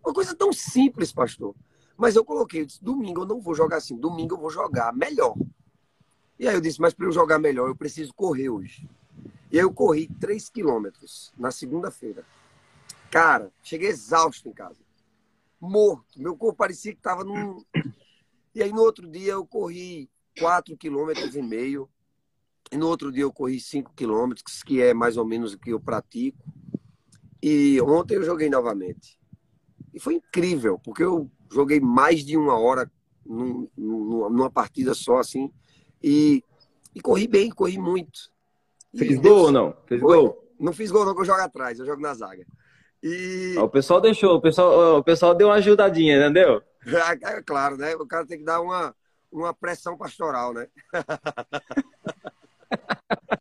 Uma 0.00 0.14
coisa 0.14 0.32
tão 0.32 0.52
simples, 0.52 1.12
pastor. 1.12 1.56
Mas 1.96 2.14
eu 2.14 2.24
coloquei, 2.24 2.60
eu 2.60 2.66
disse, 2.66 2.84
domingo 2.84 3.22
eu 3.22 3.26
não 3.26 3.40
vou 3.40 3.52
jogar 3.52 3.78
assim, 3.78 3.96
domingo 3.96 4.36
eu 4.36 4.38
vou 4.38 4.48
jogar 4.48 4.94
melhor. 4.94 5.34
E 6.38 6.46
aí 6.46 6.54
eu 6.54 6.60
disse, 6.60 6.80
mas 6.80 6.94
para 6.94 7.06
eu 7.06 7.12
jogar 7.12 7.40
melhor, 7.40 7.66
eu 7.66 7.74
preciso 7.74 8.14
correr 8.14 8.48
hoje. 8.48 8.88
E 9.50 9.58
aí 9.58 9.64
eu 9.64 9.72
corri 9.72 10.06
3 10.20 10.48
quilômetros 10.50 11.32
na 11.36 11.50
segunda-feira. 11.50 12.24
Cara, 13.10 13.50
cheguei 13.60 13.88
exausto 13.88 14.48
em 14.48 14.52
casa. 14.52 14.78
Morto. 15.60 16.22
Meu 16.22 16.36
corpo 16.36 16.58
parecia 16.58 16.92
que 16.92 17.00
estava 17.00 17.24
num. 17.24 17.60
E 18.58 18.62
aí 18.64 18.72
no 18.72 18.82
outro 18.82 19.08
dia 19.08 19.34
eu 19.34 19.46
corri 19.46 20.10
4 20.36 20.76
quilômetros 20.76 21.36
e 21.36 21.40
meio. 21.40 21.88
E 22.72 22.76
no 22.76 22.88
outro 22.88 23.12
dia 23.12 23.22
eu 23.22 23.32
corri 23.32 23.60
5 23.60 23.92
quilômetros, 23.94 24.64
que 24.64 24.82
é 24.82 24.92
mais 24.92 25.16
ou 25.16 25.24
menos 25.24 25.52
o 25.52 25.58
que 25.60 25.70
eu 25.70 25.78
pratico. 25.78 26.44
E 27.40 27.80
ontem 27.80 28.16
eu 28.16 28.24
joguei 28.24 28.50
novamente. 28.50 29.16
E 29.94 30.00
foi 30.00 30.14
incrível, 30.14 30.76
porque 30.76 31.04
eu 31.04 31.30
joguei 31.52 31.78
mais 31.78 32.24
de 32.24 32.36
uma 32.36 32.58
hora 32.58 32.90
num, 33.24 33.68
numa 33.76 34.50
partida 34.50 34.92
só, 34.92 35.18
assim. 35.18 35.52
E, 36.02 36.42
e 36.92 37.00
corri 37.00 37.28
bem, 37.28 37.50
corri 37.50 37.78
muito. 37.78 38.28
Fez 38.92 39.20
gol 39.20 39.44
ou 39.44 39.52
não? 39.52 39.76
Fez 39.86 40.00
foi? 40.00 40.16
gol? 40.16 40.52
Não 40.58 40.72
fiz 40.72 40.90
gol, 40.90 41.06
não, 41.06 41.14
que 41.14 41.20
eu 41.20 41.26
jogo 41.26 41.42
atrás, 41.42 41.78
eu 41.78 41.86
jogo 41.86 42.02
na 42.02 42.12
zaga. 42.12 42.44
E... 43.00 43.54
O 43.56 43.68
pessoal 43.68 44.00
deixou, 44.00 44.34
o 44.34 44.40
pessoal, 44.40 44.98
o 44.98 45.04
pessoal 45.04 45.32
deu 45.32 45.46
uma 45.46 45.54
ajudadinha, 45.54 46.16
entendeu? 46.16 46.60
É, 46.86 47.42
claro, 47.42 47.76
né? 47.76 47.94
O 47.96 48.06
cara 48.06 48.26
tem 48.26 48.38
que 48.38 48.44
dar 48.44 48.60
uma, 48.60 48.94
uma 49.30 49.54
pressão 49.54 49.96
pastoral, 49.96 50.54
né? 50.54 50.68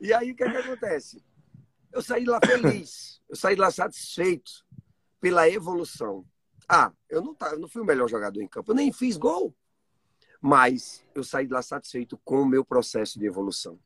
e 0.00 0.12
aí 0.12 0.32
o 0.32 0.36
que, 0.36 0.44
é 0.44 0.50
que 0.50 0.56
acontece? 0.56 1.22
Eu 1.92 2.02
saí 2.02 2.24
lá 2.24 2.40
feliz, 2.44 3.20
eu 3.28 3.36
saí 3.36 3.54
lá 3.54 3.70
satisfeito 3.70 4.50
pela 5.20 5.48
evolução. 5.48 6.24
Ah, 6.68 6.92
eu 7.08 7.22
não, 7.22 7.34
tá, 7.34 7.50
eu 7.50 7.58
não 7.58 7.68
fui 7.68 7.82
o 7.82 7.84
melhor 7.84 8.08
jogador 8.08 8.40
em 8.40 8.48
campo, 8.48 8.72
eu 8.72 8.76
nem 8.76 8.92
fiz 8.92 9.16
gol, 9.16 9.54
mas 10.40 11.04
eu 11.14 11.22
saí 11.22 11.46
lá 11.46 11.62
satisfeito 11.62 12.18
com 12.24 12.42
o 12.42 12.46
meu 12.46 12.64
processo 12.64 13.18
de 13.18 13.26
evolução. 13.26 13.78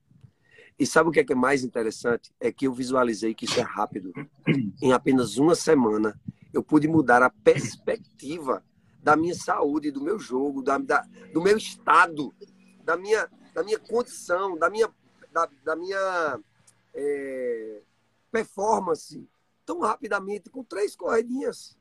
E 0.78 0.86
sabe 0.86 1.08
o 1.08 1.12
que 1.12 1.20
é, 1.20 1.24
que 1.24 1.32
é 1.32 1.36
mais 1.36 1.64
interessante? 1.64 2.32
É 2.38 2.52
que 2.52 2.66
eu 2.66 2.72
visualizei 2.72 3.34
que 3.34 3.46
isso 3.46 3.58
é 3.58 3.62
rápido. 3.62 4.12
Em 4.82 4.92
apenas 4.92 5.38
uma 5.38 5.54
semana, 5.54 6.20
eu 6.52 6.62
pude 6.62 6.88
mudar 6.88 7.22
a 7.22 7.30
perspectiva 7.30 8.64
da 9.02 9.16
minha 9.16 9.34
saúde, 9.34 9.90
do 9.90 10.02
meu 10.02 10.18
jogo, 10.18 10.62
da, 10.62 10.78
da, 10.78 11.06
do 11.32 11.40
meu 11.40 11.56
estado, 11.56 12.34
da 12.82 12.96
minha, 12.96 13.30
da 13.54 13.62
minha 13.62 13.78
condição, 13.78 14.58
da 14.58 14.68
minha, 14.68 14.88
da, 15.32 15.48
da 15.64 15.76
minha 15.76 16.40
é, 16.94 17.82
performance 18.30 19.28
tão 19.64 19.80
rapidamente, 19.80 20.48
com 20.48 20.62
três 20.62 20.94
corredinhas. 20.94 21.76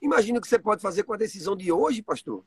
Imagina 0.00 0.38
o 0.38 0.42
que 0.42 0.48
você 0.48 0.58
pode 0.58 0.82
fazer 0.82 1.02
com 1.02 1.14
a 1.14 1.16
decisão 1.16 1.56
de 1.56 1.72
hoje, 1.72 2.02
pastor. 2.02 2.44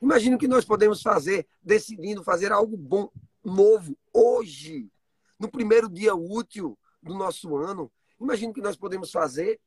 Imagina 0.00 0.36
o 0.36 0.38
que 0.38 0.48
nós 0.48 0.64
podemos 0.64 1.02
fazer 1.02 1.46
decidindo 1.62 2.22
fazer 2.22 2.52
algo 2.52 2.76
bom, 2.76 3.10
novo, 3.44 3.96
hoje 4.12 4.90
no 5.38 5.50
primeiro 5.50 5.88
dia 5.88 6.14
útil 6.14 6.78
do 7.02 7.14
nosso 7.14 7.56
ano. 7.56 7.90
Imagine 8.20 8.50
o 8.50 8.54
que 8.54 8.60
nós 8.60 8.76
podemos 8.76 9.10
fazer. 9.10 9.60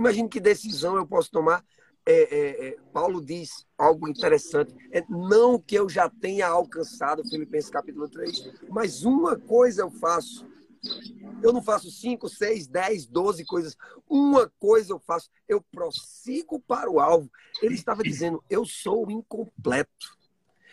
Imagine 0.00 0.30
que 0.30 0.40
decisão 0.40 0.96
eu 0.96 1.06
posso 1.06 1.30
tomar. 1.30 1.62
É, 2.06 2.14
é, 2.14 2.68
é, 2.68 2.76
Paulo 2.90 3.22
diz 3.22 3.66
algo 3.76 4.08
interessante. 4.08 4.74
É 4.90 5.04
não 5.10 5.58
que 5.58 5.74
eu 5.74 5.90
já 5.90 6.08
tenha 6.08 6.48
alcançado, 6.48 7.22
Filipenses 7.28 7.68
capítulo 7.68 8.08
3, 8.08 8.50
mas 8.70 9.04
uma 9.04 9.38
coisa 9.38 9.82
eu 9.82 9.90
faço. 9.90 10.48
Eu 11.42 11.52
não 11.52 11.62
faço 11.62 11.90
5, 11.90 12.30
6, 12.30 12.66
10, 12.66 13.06
12 13.08 13.44
coisas. 13.44 13.76
Uma 14.08 14.50
coisa 14.58 14.94
eu 14.94 14.98
faço. 14.98 15.28
Eu 15.46 15.60
prossigo 15.60 16.58
para 16.58 16.90
o 16.90 16.98
alvo. 16.98 17.30
Ele 17.60 17.74
estava 17.74 18.02
dizendo: 18.02 18.42
eu 18.48 18.64
sou 18.64 19.10
incompleto. 19.10 20.18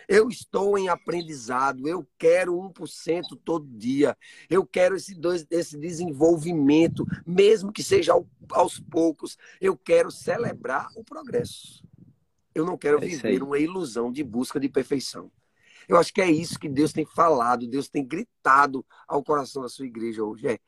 Eu 0.07 0.29
estou 0.29 0.77
em 0.77 0.87
aprendizado, 0.87 1.87
eu 1.87 2.07
quero 2.17 2.55
1% 2.55 3.37
todo 3.43 3.67
dia. 3.67 4.17
Eu 4.49 4.65
quero 4.65 4.95
esse, 4.95 5.13
dois, 5.13 5.45
esse 5.51 5.77
desenvolvimento, 5.77 7.05
mesmo 7.25 7.73
que 7.73 7.83
seja 7.83 8.13
aos 8.51 8.79
poucos. 8.79 9.37
Eu 9.59 9.75
quero 9.75 10.09
celebrar 10.09 10.87
o 10.95 11.03
progresso. 11.03 11.83
Eu 12.55 12.65
não 12.65 12.77
quero 12.77 12.97
é 12.97 13.05
viver 13.05 13.43
uma 13.43 13.59
ilusão 13.59 14.11
de 14.11 14.23
busca 14.23 14.59
de 14.59 14.69
perfeição. 14.69 15.29
Eu 15.87 15.97
acho 15.97 16.13
que 16.13 16.21
é 16.21 16.29
isso 16.29 16.59
que 16.59 16.67
Deus 16.67 16.91
tem 16.91 17.05
falado, 17.05 17.67
Deus 17.67 17.87
tem 17.87 18.05
gritado 18.05 18.85
ao 19.07 19.23
coração 19.23 19.61
da 19.61 19.69
sua 19.69 19.85
igreja 19.85 20.23
hoje. 20.23 20.47
É, 20.47 20.59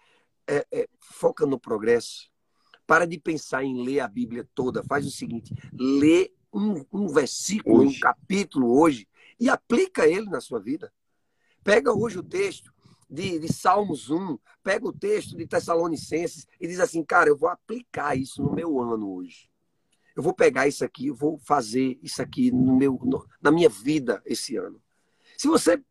é, 0.47 0.65
é 0.71 0.87
foca 0.99 1.45
no 1.45 1.59
progresso. 1.59 2.29
Para 2.85 3.05
de 3.05 3.19
pensar 3.19 3.63
em 3.63 3.83
ler 3.83 3.99
a 4.01 4.07
Bíblia 4.07 4.47
toda. 4.53 4.83
Faz 4.83 5.05
o 5.05 5.11
seguinte: 5.11 5.53
lê 5.73 6.31
um, 6.53 6.83
um 6.91 7.07
versículo, 7.07 7.81
hoje. 7.81 7.97
um 7.97 7.99
capítulo 7.99 8.79
hoje, 8.79 9.07
e 9.39 9.49
aplica 9.49 10.07
ele 10.07 10.29
na 10.29 10.41
sua 10.41 10.59
vida. 10.59 10.91
Pega 11.63 11.93
hoje 11.93 12.19
o 12.19 12.23
texto 12.23 12.73
de, 13.09 13.39
de, 13.39 13.51
Salmos 13.51 14.09
1, 14.09 14.37
pega 14.63 14.87
o 14.87 14.93
texto 14.93 15.35
de 15.35 15.47
Tessalonicenses 15.47 16.47
e 16.59 16.67
diz 16.67 16.79
assim, 16.79 17.03
cara, 17.03 17.29
eu 17.29 17.37
vou 17.37 17.49
aplicar 17.49 18.15
isso 18.15 18.43
no 18.43 18.53
meu 18.53 18.79
ano 18.79 19.11
hoje. 19.11 19.49
Eu 20.15 20.21
vou 20.21 20.33
pegar 20.33 20.67
isso 20.67 20.83
aqui, 20.83 21.07
eu 21.07 21.15
vou 21.15 21.37
fazer 21.39 21.97
isso 22.03 22.21
aqui 22.21 22.51
no 22.51 22.75
meu, 22.75 22.99
no, 23.03 23.25
na 23.41 23.51
minha 23.51 23.69
vida 23.69 24.21
esse 24.25 24.57
ano. 24.57 24.81
Se 25.37 25.47
você 25.47 25.81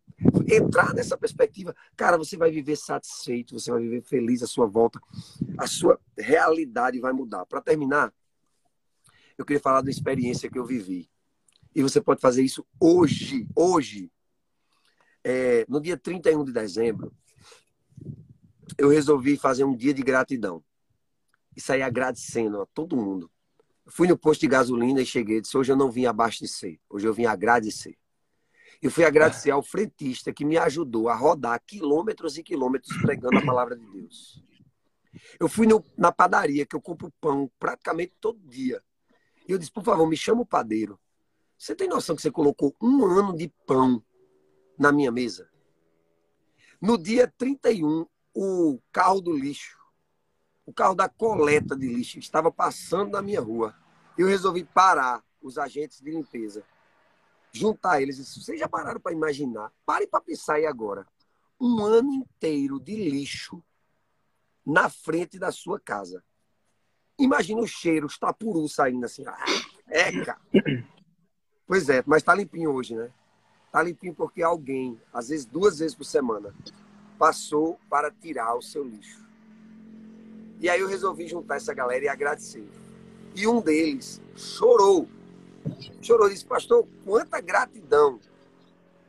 entrar 0.50 0.92
nessa 0.94 1.16
perspectiva, 1.16 1.74
cara, 1.96 2.18
você 2.18 2.36
vai 2.36 2.50
viver 2.50 2.76
satisfeito, 2.76 3.58
você 3.58 3.70
vai 3.70 3.80
viver 3.80 4.02
feliz 4.02 4.42
à 4.42 4.46
sua 4.46 4.66
volta, 4.66 5.00
a 5.56 5.66
sua 5.66 5.98
realidade 6.16 7.00
vai 7.00 7.12
mudar. 7.12 7.46
Para 7.46 7.62
terminar, 7.62 8.12
eu 9.38 9.44
queria 9.44 9.60
falar 9.60 9.80
da 9.80 9.90
experiência 9.90 10.50
que 10.50 10.58
eu 10.58 10.66
vivi. 10.66 11.08
E 11.78 11.82
você 11.82 12.00
pode 12.00 12.20
fazer 12.20 12.42
isso 12.42 12.66
hoje, 12.80 13.46
hoje. 13.54 14.10
É, 15.22 15.64
no 15.68 15.80
dia 15.80 15.96
31 15.96 16.42
de 16.42 16.52
dezembro, 16.52 17.14
eu 18.76 18.88
resolvi 18.88 19.36
fazer 19.36 19.62
um 19.62 19.76
dia 19.76 19.94
de 19.94 20.02
gratidão. 20.02 20.60
E 21.56 21.60
sair 21.60 21.82
agradecendo 21.82 22.62
a 22.62 22.66
todo 22.66 22.96
mundo. 22.96 23.30
fui 23.86 24.08
no 24.08 24.18
posto 24.18 24.40
de 24.40 24.48
gasolina 24.48 25.00
e 25.00 25.06
cheguei 25.06 25.36
e 25.36 25.40
disse, 25.40 25.56
hoje 25.56 25.70
eu 25.70 25.76
não 25.76 25.88
vim 25.88 26.04
abastecer, 26.04 26.80
hoje 26.90 27.06
eu 27.06 27.14
vim 27.14 27.26
agradecer. 27.26 27.96
Eu 28.82 28.90
fui 28.90 29.04
agradecer 29.04 29.52
ao 29.52 29.62
frentista 29.62 30.32
que 30.32 30.44
me 30.44 30.58
ajudou 30.58 31.08
a 31.08 31.14
rodar 31.14 31.62
quilômetros 31.64 32.36
e 32.36 32.42
quilômetros 32.42 33.00
pregando 33.00 33.38
a 33.38 33.46
palavra 33.46 33.76
de 33.76 33.86
Deus. 33.86 34.42
Eu 35.38 35.48
fui 35.48 35.68
no, 35.68 35.84
na 35.96 36.10
padaria, 36.10 36.66
que 36.66 36.74
eu 36.74 36.80
compro 36.80 37.12
pão 37.20 37.48
praticamente 37.56 38.14
todo 38.20 38.40
dia. 38.48 38.82
E 39.46 39.52
eu 39.52 39.58
disse, 39.58 39.70
por 39.70 39.84
favor, 39.84 40.08
me 40.08 40.16
chama 40.16 40.42
o 40.42 40.46
padeiro. 40.46 40.98
Você 41.58 41.74
tem 41.74 41.88
noção 41.88 42.14
que 42.14 42.22
você 42.22 42.30
colocou 42.30 42.74
um 42.80 43.04
ano 43.04 43.36
de 43.36 43.48
pão 43.66 44.00
na 44.78 44.92
minha 44.92 45.10
mesa? 45.10 45.50
No 46.80 46.96
dia 46.96 47.26
31, 47.36 48.06
o 48.32 48.80
carro 48.92 49.20
do 49.20 49.36
lixo, 49.36 49.76
o 50.64 50.72
carro 50.72 50.94
da 50.94 51.08
coleta 51.08 51.76
de 51.76 51.88
lixo, 51.88 52.20
estava 52.20 52.52
passando 52.52 53.10
na 53.10 53.20
minha 53.20 53.40
rua. 53.40 53.74
Eu 54.16 54.28
resolvi 54.28 54.62
parar 54.62 55.24
os 55.42 55.58
agentes 55.58 56.00
de 56.00 56.12
limpeza, 56.12 56.64
juntar 57.50 58.00
eles. 58.00 58.18
Vocês 58.18 58.60
já 58.60 58.68
pararam 58.68 59.00
para 59.00 59.12
imaginar? 59.12 59.72
Pare 59.84 60.06
para 60.06 60.20
pensar 60.20 60.54
aí 60.54 60.66
agora. 60.66 61.04
Um 61.60 61.84
ano 61.84 62.12
inteiro 62.12 62.78
de 62.78 62.94
lixo 62.94 63.60
na 64.64 64.88
frente 64.88 65.40
da 65.40 65.50
sua 65.50 65.80
casa. 65.80 66.22
Imagina 67.18 67.60
o 67.60 67.66
cheiro, 67.66 68.06
os 68.06 68.16
tapuru 68.16 68.68
saindo 68.68 69.04
assim. 69.04 69.24
Ah, 69.26 70.24
cara. 70.24 70.40
Pois 71.68 71.86
é, 71.90 72.02
mas 72.06 72.22
tá 72.22 72.34
limpinho 72.34 72.72
hoje, 72.72 72.96
né? 72.96 73.10
Tá 73.70 73.82
limpinho 73.82 74.14
porque 74.14 74.42
alguém, 74.42 74.98
às 75.12 75.28
vezes 75.28 75.44
duas 75.44 75.80
vezes 75.80 75.94
por 75.94 76.04
semana, 76.04 76.54
passou 77.18 77.78
para 77.90 78.10
tirar 78.10 78.54
o 78.54 78.62
seu 78.62 78.82
lixo. 78.82 79.22
E 80.58 80.70
aí 80.70 80.80
eu 80.80 80.88
resolvi 80.88 81.28
juntar 81.28 81.56
essa 81.56 81.74
galera 81.74 82.06
e 82.06 82.08
agradecer. 82.08 82.66
E 83.34 83.46
um 83.46 83.60
deles 83.60 84.18
chorou. 84.34 85.06
Chorou, 86.00 86.30
disse, 86.30 86.46
pastor, 86.46 86.88
quanta 87.04 87.38
gratidão. 87.38 88.18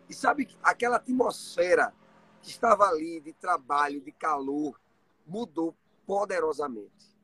E 0.09 0.13
sabe 0.13 0.49
aquela 0.61 0.97
atmosfera 0.97 1.93
que 2.41 2.49
estava 2.49 2.89
ali 2.89 3.21
de 3.21 3.31
trabalho, 3.31 4.01
de 4.01 4.11
calor, 4.11 4.77
mudou 5.25 5.73
poderosamente. 6.05 7.17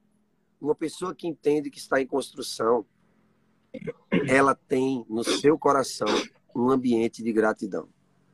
Uma 0.62 0.76
pessoa 0.76 1.14
que 1.14 1.28
entende 1.28 1.70
que 1.70 1.78
está 1.78 2.00
em 2.00 2.08
construção, 2.08 2.86
ela 4.28 4.56
tem 4.56 5.06
no 5.10 5.24
seu 5.24 5.58
coração 5.58 6.08
um 6.56 6.70
ambiente 6.70 7.22
de 7.22 7.32
gratidão. 7.34 7.88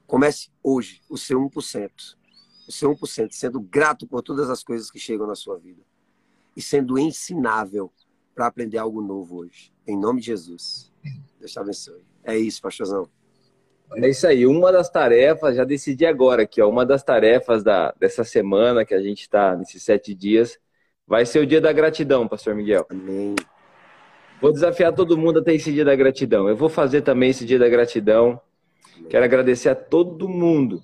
Comece 0.06 0.50
hoje 0.62 1.02
o 1.10 1.18
seu 1.18 1.40
1%. 1.40 1.90
O 2.68 2.72
seu 2.72 2.96
1%, 2.96 3.32
sendo 3.32 3.60
grato 3.60 4.08
por 4.08 4.22
todas 4.22 4.50
as 4.50 4.64
coisas 4.64 4.92
que 4.92 5.00
chegam 5.00 5.26
na 5.26 5.36
sua 5.36 5.58
vida. 5.58 5.82
E 6.56 6.62
sendo 6.62 6.98
ensinável 6.98 7.92
para 8.36 8.48
aprender 8.48 8.78
algo 8.78 9.02
novo 9.02 9.38
hoje. 9.38 9.72
Em 9.88 9.98
nome 9.98 10.20
de 10.20 10.28
Jesus. 10.28 10.92
Deus 11.40 11.52
te 11.52 11.60
abençoe. 11.60 12.04
É 12.24 12.38
isso, 12.38 12.62
pastorzão. 12.62 13.10
É 13.96 14.10
isso 14.10 14.26
aí. 14.26 14.46
Uma 14.46 14.72
das 14.72 14.90
tarefas, 14.90 15.56
já 15.56 15.64
decidi 15.64 16.06
agora 16.06 16.44
aqui, 16.44 16.62
ó, 16.62 16.70
uma 16.70 16.86
das 16.86 17.04
tarefas 17.04 17.64
da, 17.64 17.94
dessa 18.00 18.24
semana 18.24 18.86
que 18.86 18.94
a 18.94 19.02
gente 19.02 19.22
está 19.22 19.56
nesses 19.56 19.84
sete 19.84 20.14
dias, 20.14 20.58
vai 21.06 21.26
ser 21.26 21.40
o 21.40 21.48
dia 21.48 21.60
da 21.60 21.74
gratidão, 21.74 22.28
pastor 22.28 22.56
Miguel. 22.56 22.86
Amém. 22.90 23.36
Vou 24.42 24.52
desafiar 24.52 24.92
todo 24.92 25.16
mundo 25.16 25.40
a 25.40 25.44
ter 25.44 25.54
esse 25.54 25.72
dia 25.72 25.86
da 25.86 25.96
gratidão. 25.96 26.50
Eu 26.50 26.56
vou 26.56 26.68
fazer 26.68 27.02
também 27.02 27.30
esse 27.30 27.46
dia 27.46 27.60
da 27.60 27.70
gratidão. 27.70 28.42
Quero 29.08 29.24
agradecer 29.24 29.70
a 29.70 29.76
todo 29.76 30.28
mundo 30.28 30.82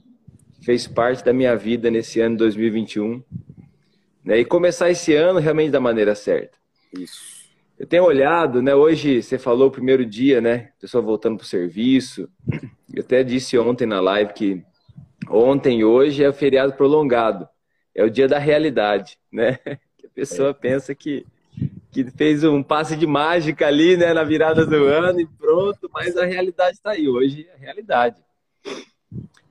que 0.59 0.65
fez 0.65 0.85
parte 0.85 1.25
da 1.25 1.33
minha 1.33 1.55
vida 1.55 1.89
nesse 1.89 2.21
ano 2.21 2.37
2021. 2.37 3.23
Né? 4.23 4.39
E 4.39 4.45
começar 4.45 4.91
esse 4.91 5.15
ano 5.15 5.39
realmente 5.39 5.71
da 5.71 5.79
maneira 5.79 6.13
certa. 6.13 6.55
Isso. 6.95 7.37
Eu 7.79 7.87
tenho 7.87 8.03
olhado, 8.03 8.61
né? 8.61 8.75
Hoje 8.75 9.23
você 9.23 9.39
falou 9.39 9.69
o 9.69 9.71
primeiro 9.71 10.05
dia, 10.05 10.39
né? 10.39 10.69
Pessoa 10.79 11.01
voltando 11.01 11.37
para 11.37 11.45
o 11.45 11.47
serviço. 11.47 12.29
Eu 12.93 13.01
até 13.01 13.23
disse 13.23 13.57
ontem 13.57 13.87
na 13.87 13.99
live 13.99 14.33
que 14.33 14.63
ontem 15.29 15.79
e 15.79 15.85
hoje 15.85 16.23
é 16.23 16.29
o 16.29 16.33
feriado 16.33 16.73
prolongado. 16.73 17.47
É 17.95 18.03
o 18.03 18.09
dia 18.09 18.27
da 18.27 18.37
realidade, 18.37 19.17
né? 19.31 19.57
Que 19.97 20.05
a 20.05 20.09
pessoa 20.09 20.49
é. 20.49 20.53
pensa 20.53 20.93
que, 20.93 21.25
que 22.03 22.11
fez 22.11 22.43
um 22.43 22.61
passe 22.61 22.95
de 22.95 23.07
mágica 23.07 23.65
ali, 23.65 23.97
né? 23.97 24.13
Na 24.13 24.23
virada 24.23 24.63
do 24.67 24.85
ano 24.85 25.19
e 25.19 25.25
pronto, 25.25 25.89
mas 25.91 26.15
a 26.15 26.25
realidade 26.25 26.77
está 26.77 26.91
aí. 26.91 27.09
Hoje 27.09 27.47
é 27.49 27.55
a 27.55 27.57
realidade. 27.57 28.23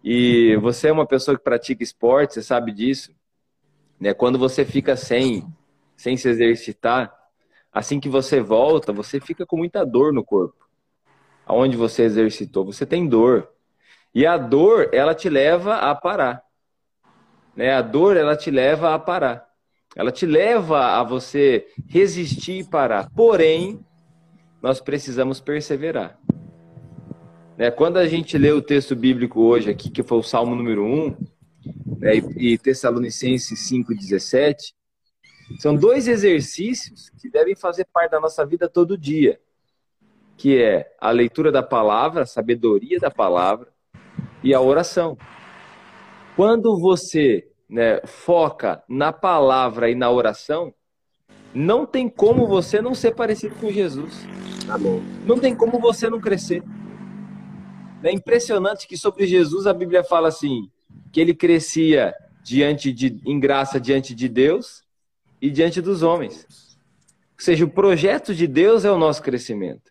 E 0.04 0.54
você 0.59 0.88
é 0.88 0.92
uma 0.92 1.06
pessoa 1.06 1.37
que 1.37 1.42
pratica 1.42 1.82
esporte, 1.82 2.35
você 2.35 2.42
sabe 2.42 2.70
disso. 2.70 3.12
Né? 3.98 4.14
Quando 4.14 4.38
você 4.38 4.64
fica 4.64 4.94
sem, 4.94 5.44
sem 5.96 6.16
se 6.16 6.28
exercitar, 6.28 7.12
assim 7.72 7.98
que 7.98 8.09
você 8.09 8.40
volta, 8.40 8.92
você 8.92 9.18
fica 9.18 9.44
com 9.44 9.56
muita 9.56 9.85
dor 9.85 10.12
no 10.12 10.22
corpo. 10.22 10.68
Aonde 11.44 11.76
você 11.76 12.04
exercitou, 12.04 12.64
você 12.64 12.87
tem 12.87 13.09
dor. 13.09 13.50
E 14.14 14.24
a 14.24 14.37
dor, 14.37 14.90
ela 14.92 15.16
te 15.16 15.28
leva 15.28 15.78
a 15.78 15.94
parar. 15.96 16.44
Né? 17.56 17.74
A 17.74 17.82
dor, 17.82 18.16
ela 18.16 18.37
te 18.37 18.52
leva 18.52 18.94
a 18.94 18.98
parar. 19.00 19.45
Ela 19.96 20.12
te 20.12 20.26
leva 20.26 21.00
a 21.00 21.02
você 21.02 21.66
resistir 21.88 22.59
e 22.59 22.64
parar. 22.64 23.11
Porém, 23.16 23.80
nós 24.62 24.78
precisamos 24.78 25.40
perseverar. 25.40 26.20
Né? 27.56 27.70
Quando 27.70 27.96
a 27.96 28.06
gente 28.06 28.37
lê 28.37 28.52
o 28.52 28.61
texto 28.61 28.94
bíblico 28.94 29.40
hoje 29.40 29.70
aqui, 29.70 29.88
que 29.90 30.02
foi 30.02 30.18
o 30.18 30.22
Salmo 30.22 30.54
número 30.54 30.85
1, 30.85 31.16
né? 31.98 32.16
e 32.37 32.59
Tessalonicenses 32.59 33.59
5,17, 33.70 34.74
são 35.59 35.74
dois 35.74 36.06
exercícios 36.09 37.09
que 37.18 37.30
devem 37.30 37.56
fazer 37.56 37.87
parte 37.90 38.11
da 38.11 38.20
nossa 38.20 38.44
vida 38.44 38.68
todo 38.68 38.98
dia, 38.98 39.40
que 40.37 40.62
é 40.62 40.92
a 41.00 41.11
leitura 41.11 41.50
da 41.50 41.62
palavra, 41.62 42.22
a 42.22 42.26
sabedoria 42.26 42.98
da 42.98 43.11
palavra 43.11 43.72
e 44.42 44.52
a 44.52 44.61
oração. 44.61 45.16
Quando 46.35 46.78
você 46.78 47.48
né, 47.68 48.00
foca 48.05 48.83
na 48.88 49.12
palavra 49.12 49.90
e 49.90 49.94
na 49.94 50.11
oração, 50.11 50.72
não 51.55 51.87
tem 51.87 52.09
como 52.09 52.46
você 52.46 52.81
não 52.81 52.94
ser 52.94 53.14
parecido 53.14 53.55
com 53.57 53.70
Jesus. 53.70 54.26
Amém. 54.68 55.02
Não 55.24 55.38
tem 55.38 55.55
como 55.55 55.81
você 55.81 56.11
não 56.11 56.20
crescer. 56.20 56.62
É 58.02 58.12
impressionante 58.12 58.87
que 58.87 58.96
sobre 58.96 59.26
Jesus 59.26 59.66
a 59.66 59.72
Bíblia 59.72 60.05
fala 60.05 60.29
assim, 60.29 60.70
que 61.12 61.20
ele 61.20 61.35
crescia 61.35 62.14
diante 62.42 62.92
de, 62.92 63.20
em 63.24 63.40
graça 63.40 63.81
diante 63.81 64.14
de 64.14 64.29
Deus 64.29 64.85
e 65.40 65.50
diante 65.50 65.81
dos 65.81 66.02
homens. 66.02 66.46
Ou 67.38 67.44
seja, 67.44 67.64
o 67.64 67.70
projeto 67.70 68.35
de 68.35 68.46
Deus 68.46 68.85
é 68.85 68.90
o 68.90 68.98
nosso 68.98 69.22
crescimento. 69.22 69.90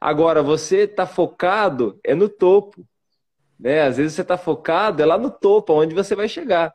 Agora, 0.00 0.42
você 0.42 0.78
está 0.80 1.06
focado 1.06 1.98
é 2.04 2.14
no 2.14 2.28
topo. 2.28 2.86
Né? 3.58 3.82
Às 3.82 3.96
vezes 3.96 4.14
você 4.14 4.22
está 4.22 4.36
focado 4.36 5.02
é 5.02 5.06
lá 5.06 5.18
no 5.18 5.30
topo, 5.30 5.72
onde 5.72 5.94
você 5.94 6.14
vai 6.14 6.28
chegar. 6.28 6.74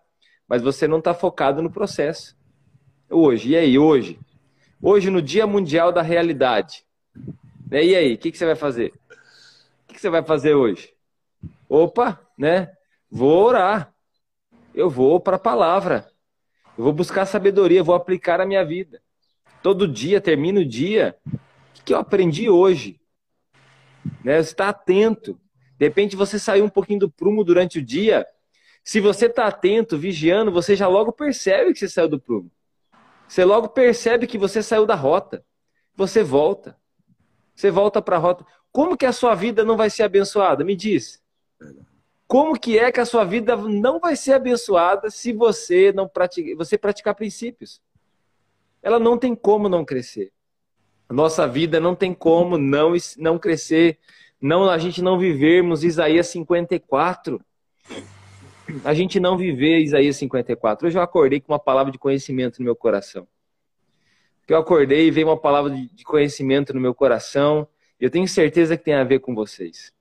Mas 0.51 0.61
você 0.61 0.85
não 0.85 0.99
está 0.99 1.13
focado 1.13 1.61
no 1.61 1.71
processo. 1.71 2.35
Hoje, 3.09 3.51
e 3.51 3.55
aí, 3.55 3.79
hoje? 3.79 4.19
Hoje, 4.81 5.09
no 5.09 5.21
Dia 5.21 5.47
Mundial 5.47 5.93
da 5.93 6.01
Realidade. 6.01 6.83
Né? 7.69 7.85
E 7.85 7.95
aí, 7.95 8.15
o 8.15 8.17
que, 8.17 8.33
que 8.33 8.37
você 8.37 8.45
vai 8.45 8.57
fazer? 8.57 8.91
O 8.91 9.87
que, 9.87 9.93
que 9.93 10.01
você 10.01 10.09
vai 10.09 10.21
fazer 10.21 10.53
hoje? 10.53 10.93
Opa, 11.69 12.19
né? 12.37 12.69
Vou 13.09 13.45
orar. 13.45 13.93
Eu 14.75 14.89
vou 14.89 15.21
para 15.21 15.37
a 15.37 15.39
palavra. 15.39 16.11
Eu 16.77 16.83
vou 16.83 16.91
buscar 16.91 17.25
sabedoria, 17.25 17.81
vou 17.81 17.95
aplicar 17.95 18.41
a 18.41 18.45
minha 18.45 18.65
vida. 18.65 19.01
Todo 19.63 19.87
dia, 19.87 20.19
termino 20.19 20.59
o 20.59 20.67
dia. 20.67 21.15
O 21.79 21.83
que 21.85 21.93
eu 21.93 21.97
aprendi 21.97 22.49
hoje? 22.49 22.99
Né? 24.21 24.37
Está 24.39 24.67
atento. 24.67 25.39
De 25.79 25.85
repente 25.85 26.17
você 26.17 26.37
saiu 26.37 26.65
um 26.65 26.69
pouquinho 26.69 26.99
do 26.99 27.09
prumo 27.09 27.41
durante 27.41 27.79
o 27.79 27.81
dia. 27.81 28.27
Se 28.83 28.99
você 28.99 29.27
está 29.27 29.45
atento, 29.47 29.97
vigiando, 29.97 30.51
você 30.51 30.75
já 30.75 30.87
logo 30.87 31.11
percebe 31.11 31.73
que 31.73 31.79
você 31.79 31.89
saiu 31.89 32.07
do 32.07 32.19
prumo. 32.19 32.51
Você 33.27 33.45
logo 33.45 33.69
percebe 33.69 34.27
que 34.27 34.37
você 34.37 34.61
saiu 34.61 34.85
da 34.85 34.95
rota. 34.95 35.45
Você 35.95 36.23
volta. 36.23 36.77
Você 37.55 37.69
volta 37.69 38.01
para 38.01 38.17
a 38.17 38.19
rota. 38.19 38.45
Como 38.71 38.97
que 38.97 39.05
a 39.05 39.11
sua 39.11 39.35
vida 39.35 39.63
não 39.63 39.77
vai 39.77 39.89
ser 39.89 40.03
abençoada? 40.03 40.63
Me 40.63 40.75
diz. 40.75 41.21
Como 42.27 42.57
que 42.57 42.79
é 42.79 42.91
que 42.91 42.99
a 42.99 43.05
sua 43.05 43.25
vida 43.25 43.55
não 43.57 43.99
vai 43.99 44.15
ser 44.15 44.33
abençoada 44.33 45.09
se 45.09 45.33
você 45.33 45.91
não 45.91 46.07
praticar, 46.07 46.55
você 46.55 46.77
praticar 46.77 47.13
princípios? 47.13 47.81
Ela 48.81 48.99
não 48.99 49.17
tem 49.17 49.35
como 49.35 49.67
não 49.67 49.83
crescer. 49.83 50.31
A 51.09 51.13
nossa 51.13 51.45
vida 51.45 51.77
não 51.79 51.93
tem 51.93 52.13
como 52.13 52.57
não 52.57 52.93
não 53.17 53.37
crescer, 53.37 53.99
não 54.41 54.69
a 54.69 54.77
gente 54.77 55.01
não 55.01 55.19
vivermos 55.19 55.83
Isaías 55.83 56.27
54. 56.27 57.43
A 58.83 58.93
gente 58.93 59.19
não 59.19 59.37
viver 59.37 59.79
Isaías 59.79 60.17
54. 60.17 60.87
Hoje 60.87 60.97
eu 60.97 61.01
acordei 61.01 61.41
com 61.41 61.51
uma 61.51 61.59
palavra 61.59 61.91
de 61.91 61.97
conhecimento 61.97 62.59
no 62.59 62.65
meu 62.65 62.75
coração. 62.75 63.27
Eu 64.47 64.57
acordei 64.57 65.07
e 65.07 65.11
veio 65.11 65.27
uma 65.27 65.37
palavra 65.37 65.71
de 65.71 66.03
conhecimento 66.03 66.73
no 66.73 66.79
meu 66.79 66.93
coração. 66.93 67.67
Eu 67.99 68.09
tenho 68.09 68.27
certeza 68.27 68.75
que 68.75 68.83
tem 68.83 68.93
a 68.93 69.03
ver 69.03 69.19
com 69.19 69.33
vocês. 69.33 69.93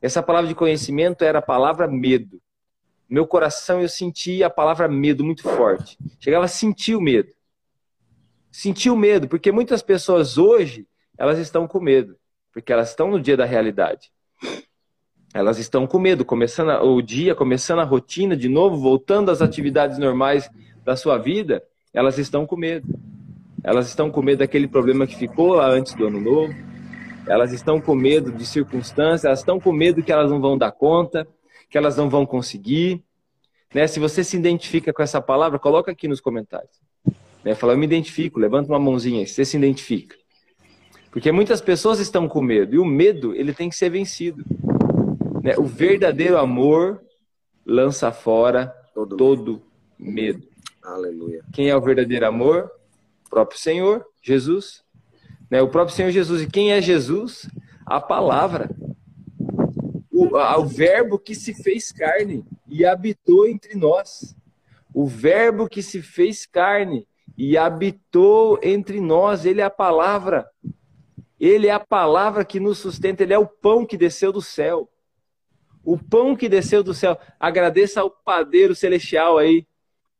Essa 0.00 0.22
palavra 0.22 0.48
de 0.48 0.54
conhecimento 0.54 1.24
era 1.24 1.40
a 1.40 1.42
palavra 1.42 1.88
medo. 1.88 2.40
No 3.08 3.14
meu 3.14 3.26
coração 3.26 3.80
eu 3.82 3.88
sentia 3.88 4.46
a 4.46 4.50
palavra 4.50 4.88
medo 4.88 5.24
muito 5.24 5.42
forte. 5.42 5.98
Chegava 6.20 6.44
a 6.44 6.48
sentir 6.48 6.94
o 6.94 7.00
medo. 7.00 7.32
Sentir 8.50 8.90
o 8.90 8.96
medo, 8.96 9.28
porque 9.28 9.52
muitas 9.52 9.82
pessoas 9.82 10.38
hoje, 10.38 10.86
elas 11.16 11.38
estão 11.38 11.66
com 11.66 11.80
medo, 11.80 12.16
porque 12.52 12.72
elas 12.72 12.90
estão 12.90 13.10
no 13.10 13.20
dia 13.20 13.36
da 13.36 13.44
realidade. 13.44 14.12
Elas 15.32 15.58
estão 15.58 15.86
com 15.86 15.98
medo, 15.98 16.24
começando 16.24 16.70
o 16.82 17.00
dia, 17.00 17.34
começando 17.34 17.78
a 17.78 17.84
rotina 17.84 18.36
de 18.36 18.48
novo, 18.48 18.76
voltando 18.76 19.30
às 19.30 19.40
atividades 19.40 19.98
normais 19.98 20.50
da 20.84 20.96
sua 20.96 21.18
vida, 21.18 21.62
elas 21.94 22.18
estão 22.18 22.46
com 22.46 22.56
medo. 22.56 22.86
Elas 23.62 23.88
estão 23.88 24.10
com 24.10 24.22
medo 24.22 24.38
daquele 24.38 24.66
problema 24.66 25.06
que 25.06 25.16
ficou 25.16 25.54
lá 25.54 25.68
antes 25.68 25.94
do 25.94 26.06
ano 26.06 26.20
novo 26.20 26.70
elas 27.30 27.52
estão 27.52 27.80
com 27.80 27.94
medo 27.94 28.32
de 28.32 28.44
circunstâncias, 28.44 29.24
elas 29.24 29.38
estão 29.40 29.60
com 29.60 29.72
medo 29.72 30.02
que 30.02 30.12
elas 30.12 30.30
não 30.30 30.40
vão 30.40 30.58
dar 30.58 30.72
conta, 30.72 31.26
que 31.68 31.78
elas 31.78 31.96
não 31.96 32.10
vão 32.10 32.26
conseguir. 32.26 33.02
Né? 33.72 33.86
Se 33.86 34.00
você 34.00 34.24
se 34.24 34.36
identifica 34.36 34.92
com 34.92 35.02
essa 35.02 35.20
palavra, 35.20 35.58
coloca 35.58 35.92
aqui 35.92 36.08
nos 36.08 36.20
comentários. 36.20 36.80
Né? 37.44 37.54
Fala, 37.54 37.74
eu 37.74 37.78
me 37.78 37.86
identifico, 37.86 38.40
levanta 38.40 38.68
uma 38.68 38.80
mãozinha 38.80 39.20
aí, 39.20 39.26
você 39.26 39.44
se 39.44 39.56
identifica. 39.56 40.16
Porque 41.12 41.30
muitas 41.30 41.60
pessoas 41.60 42.00
estão 42.00 42.28
com 42.28 42.42
medo, 42.42 42.74
e 42.74 42.78
o 42.78 42.84
medo 42.84 43.34
ele 43.34 43.52
tem 43.52 43.68
que 43.68 43.76
ser 43.76 43.90
vencido. 43.90 44.44
Né? 45.42 45.56
O 45.56 45.64
verdadeiro 45.64 46.36
amor 46.36 47.02
lança 47.64 48.12
fora 48.12 48.74
todo, 48.94 49.16
todo 49.16 49.62
medo. 49.98 50.38
medo. 50.38 50.48
Aleluia. 50.82 51.44
Quem 51.52 51.68
é 51.68 51.76
o 51.76 51.80
verdadeiro 51.80 52.26
amor? 52.26 52.70
O 53.26 53.30
próprio 53.30 53.58
Senhor, 53.58 54.04
Jesus. 54.22 54.82
Né? 55.50 55.62
O 55.62 55.68
próprio 55.68 55.96
Senhor 55.96 56.10
Jesus. 56.10 56.42
E 56.42 56.46
quem 56.46 56.72
é 56.72 56.80
Jesus? 56.80 57.48
A 57.86 58.00
palavra. 58.00 58.70
O, 60.10 60.36
o 60.36 60.66
verbo 60.66 61.18
que 61.18 61.34
se 61.34 61.54
fez 61.54 61.90
carne 61.90 62.44
e 62.68 62.84
habitou 62.84 63.46
entre 63.46 63.74
nós. 63.74 64.36
O 64.92 65.06
verbo 65.06 65.68
que 65.68 65.82
se 65.82 66.02
fez 66.02 66.44
carne 66.44 67.06
e 67.36 67.56
habitou 67.56 68.58
entre 68.62 69.00
nós. 69.00 69.46
Ele 69.46 69.60
é 69.60 69.64
a 69.64 69.70
palavra. 69.70 70.46
Ele 71.38 71.68
é 71.68 71.72
a 71.72 71.80
palavra 71.80 72.44
que 72.44 72.60
nos 72.60 72.78
sustenta. 72.78 73.22
Ele 73.22 73.32
é 73.32 73.38
o 73.38 73.46
pão 73.46 73.86
que 73.86 73.96
desceu 73.96 74.32
do 74.32 74.42
céu. 74.42 74.89
O 75.84 75.98
pão 75.98 76.36
que 76.36 76.48
desceu 76.48 76.82
do 76.82 76.94
céu. 76.94 77.18
Agradeça 77.38 78.00
ao 78.00 78.10
padeiro 78.10 78.74
celestial 78.74 79.38
aí. 79.38 79.66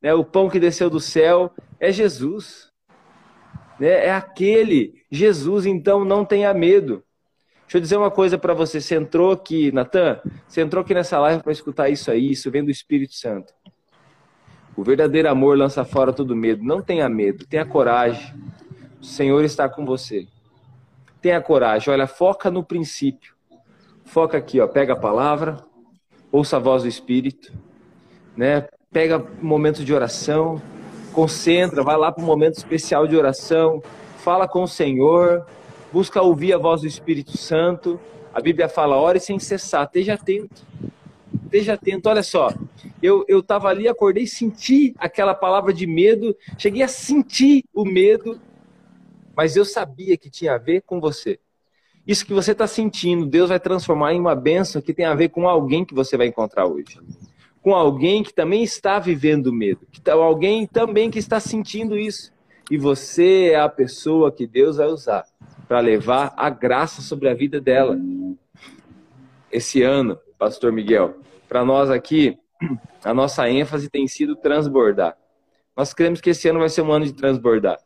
Né? 0.01 0.15
O 0.15 0.25
pão 0.25 0.49
que 0.49 0.59
desceu 0.59 0.89
do 0.89 1.01
céu 1.01 1.53
é 1.79 1.93
Jesus. 1.93 2.71
Né? 3.79 4.07
É 4.07 4.13
aquele 4.13 5.03
Jesus. 5.11 5.67
Então 5.67 6.05
não 6.05 6.25
tenha 6.25 6.53
medo. 6.55 7.05
Deixa 7.71 7.79
eu 7.79 7.83
dizer 7.83 7.97
uma 7.97 8.11
coisa 8.11 8.37
para 8.37 8.53
você. 8.53 8.81
Você 8.81 8.97
entrou 8.97 9.31
aqui, 9.31 9.71
Natan, 9.71 10.21
você 10.49 10.61
entrou 10.61 10.83
aqui 10.83 10.93
nessa 10.93 11.21
live 11.21 11.43
para 11.43 11.53
escutar 11.53 11.89
isso 11.89 12.11
aí, 12.11 12.33
isso 12.33 12.51
vem 12.51 12.65
do 12.65 12.71
Espírito 12.71 13.15
Santo. 13.15 13.55
O 14.77 14.83
verdadeiro 14.83 15.29
amor 15.29 15.57
lança 15.57 15.85
fora 15.85 16.13
todo 16.13 16.35
medo. 16.35 16.65
Não 16.65 16.83
tenha 16.83 17.09
medo, 17.09 17.47
tenha 17.47 17.65
coragem. 17.65 18.35
O 19.01 19.05
Senhor 19.05 19.45
está 19.45 19.69
com 19.69 19.85
você. 19.85 20.27
Tenha 21.21 21.41
coragem. 21.41 21.93
Olha, 21.93 22.07
foca 22.07 22.51
no 22.51 22.65
princípio. 22.65 23.35
Foca 24.11 24.39
aqui, 24.39 24.61
ó. 24.61 24.67
Pega 24.67 24.95
a 24.95 24.97
palavra, 24.97 25.59
ouça 26.33 26.57
a 26.57 26.59
voz 26.59 26.83
do 26.83 26.89
Espírito, 26.89 27.53
né? 28.37 28.67
Pega 28.91 29.25
momentos 29.41 29.85
de 29.85 29.95
oração, 29.95 30.61
concentra, 31.13 31.85
vai 31.85 31.97
lá 31.97 32.11
para 32.11 32.21
um 32.21 32.27
momento 32.27 32.57
especial 32.57 33.07
de 33.07 33.17
oração, 33.17 33.81
fala 34.19 34.49
com 34.49 34.65
o 34.65 34.67
Senhor, 34.67 35.47
busca 35.93 36.21
ouvir 36.21 36.53
a 36.53 36.59
voz 36.59 36.81
do 36.81 36.89
Espírito 36.89 37.39
Santo. 37.39 38.01
A 38.35 38.41
Bíblia 38.41 38.69
fala, 38.69 38.97
ore 38.97 39.21
sem 39.21 39.39
cessar, 39.39 39.85
esteja 39.85 40.15
atento. 40.15 40.67
Esteja 41.45 41.75
atento, 41.75 42.09
olha 42.09 42.25
só. 42.25 42.53
Eu 43.01 43.25
eu 43.29 43.39
estava 43.39 43.69
ali, 43.69 43.87
acordei, 43.87 44.27
senti 44.27 44.93
aquela 44.99 45.37
palavra 45.37 45.73
de 45.73 45.87
medo, 45.87 46.37
cheguei 46.59 46.83
a 46.83 46.89
sentir 46.89 47.65
o 47.73 47.85
medo, 47.85 48.41
mas 49.37 49.55
eu 49.55 49.65
sabia 49.65 50.17
que 50.17 50.29
tinha 50.29 50.55
a 50.55 50.59
ver 50.59 50.83
com 50.83 51.01
você. 51.01 51.39
Isso 52.11 52.27
que 52.27 52.35
você 52.35 52.51
está 52.51 52.67
sentindo, 52.67 53.25
Deus 53.25 53.51
vai 53.51 53.61
transformar 53.61 54.13
em 54.13 54.19
uma 54.19 54.35
bênção 54.35 54.83
que 54.83 54.93
tem 54.93 55.05
a 55.05 55.15
ver 55.15 55.29
com 55.29 55.49
alguém 55.49 55.85
que 55.85 55.95
você 55.95 56.17
vai 56.17 56.27
encontrar 56.27 56.67
hoje. 56.67 56.99
Com 57.63 57.73
alguém 57.73 58.25
que 58.25 58.35
também 58.35 58.65
está 58.65 58.99
vivendo 58.99 59.53
medo. 59.53 59.87
Que 59.93 60.01
tá, 60.01 60.15
alguém 60.15 60.67
também 60.67 61.09
que 61.09 61.21
está 61.21 61.39
sentindo 61.39 61.97
isso. 61.97 62.33
E 62.69 62.77
você 62.77 63.51
é 63.53 63.61
a 63.61 63.69
pessoa 63.69 64.33
que 64.33 64.45
Deus 64.45 64.79
vai 64.79 64.89
usar 64.89 65.25
para 65.69 65.79
levar 65.79 66.35
a 66.37 66.51
graça 66.51 67.01
sobre 67.01 67.29
a 67.29 67.35
vida 67.35 67.61
dela. 67.61 67.97
Esse 69.53 69.81
ano, 69.85 70.19
Pastor 70.37 70.73
Miguel, 70.73 71.15
para 71.49 71.65
nós 71.65 71.91
aqui, 71.91 72.37
a 73.05 73.15
nossa 73.15 73.49
ênfase 73.49 73.89
tem 73.89 74.09
sido 74.09 74.35
transbordar. 74.35 75.17
Nós 75.77 75.95
cremos 75.95 76.21
que 76.21 76.31
esse 76.31 76.49
ano 76.49 76.59
vai 76.59 76.71
ser 76.71 76.83
um 76.83 76.91
ano 76.91 77.05
de 77.05 77.13
transbordar. 77.13 77.79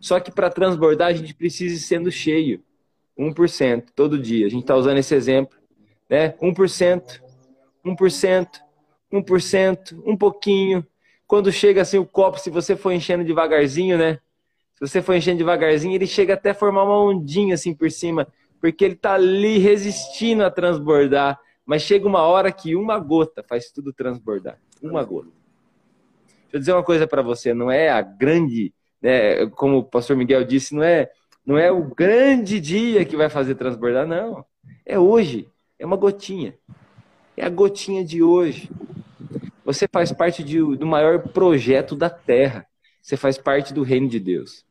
Só 0.00 0.18
que 0.18 0.32
para 0.32 0.48
transbordar, 0.48 1.08
a 1.08 1.12
gente 1.12 1.34
precisa 1.34 1.74
ir 1.74 1.80
sendo 1.80 2.10
cheio. 2.10 2.64
1% 3.18 3.86
todo 3.94 4.18
dia. 4.18 4.46
A 4.46 4.50
gente 4.50 4.62
está 4.62 4.76
usando 4.76 4.98
esse 4.98 5.14
exemplo. 5.14 5.56
Né? 6.08 6.30
1%, 6.40 7.20
1%, 7.84 8.48
1%, 9.12 10.02
um 10.04 10.16
pouquinho. 10.16 10.86
Quando 11.26 11.50
chega 11.50 11.82
assim 11.82 11.98
o 11.98 12.06
copo, 12.06 12.38
se 12.38 12.50
você 12.50 12.76
for 12.76 12.92
enchendo 12.92 13.24
devagarzinho, 13.24 13.96
né? 13.96 14.18
Se 14.74 14.80
você 14.80 15.00
for 15.00 15.14
enchendo 15.14 15.38
devagarzinho, 15.38 15.94
ele 15.94 16.06
chega 16.06 16.34
até 16.34 16.52
formar 16.52 16.84
uma 16.84 17.00
ondinha 17.00 17.54
assim 17.54 17.72
por 17.74 17.90
cima, 17.90 18.26
porque 18.60 18.84
ele 18.84 18.94
está 18.94 19.14
ali 19.14 19.58
resistindo 19.58 20.44
a 20.44 20.50
transbordar. 20.50 21.38
Mas 21.64 21.82
chega 21.82 22.06
uma 22.06 22.22
hora 22.22 22.52
que 22.52 22.76
uma 22.76 22.98
gota 22.98 23.42
faz 23.42 23.70
tudo 23.70 23.92
transbordar. 23.92 24.58
Uma 24.82 25.02
gota. 25.02 25.28
Deixa 26.42 26.56
eu 26.56 26.60
dizer 26.60 26.72
uma 26.72 26.82
coisa 26.82 27.06
para 27.06 27.22
você, 27.22 27.54
não 27.54 27.70
é 27.70 27.88
a 27.88 28.02
grande, 28.02 28.72
né, 29.00 29.46
como 29.46 29.78
o 29.78 29.84
pastor 29.84 30.16
Miguel 30.16 30.44
disse, 30.44 30.74
não 30.74 30.82
é, 30.82 31.10
não 31.46 31.58
é 31.58 31.70
o 31.70 31.84
grande 31.84 32.58
dia 32.58 33.04
que 33.04 33.16
vai 33.16 33.28
fazer 33.28 33.54
transbordar, 33.54 34.06
não. 34.06 34.44
É 34.84 34.98
hoje, 34.98 35.48
é 35.78 35.84
uma 35.84 35.96
gotinha. 35.96 36.56
É 37.36 37.44
a 37.44 37.50
gotinha 37.50 38.04
de 38.04 38.22
hoje. 38.22 38.70
Você 39.64 39.86
faz 39.90 40.12
parte 40.12 40.42
de, 40.42 40.58
do 40.76 40.86
maior 40.86 41.20
projeto 41.28 41.94
da 41.94 42.08
Terra. 42.08 42.66
Você 43.02 43.16
faz 43.16 43.36
parte 43.36 43.74
do 43.74 43.82
reino 43.82 44.08
de 44.08 44.18
Deus. 44.18 44.64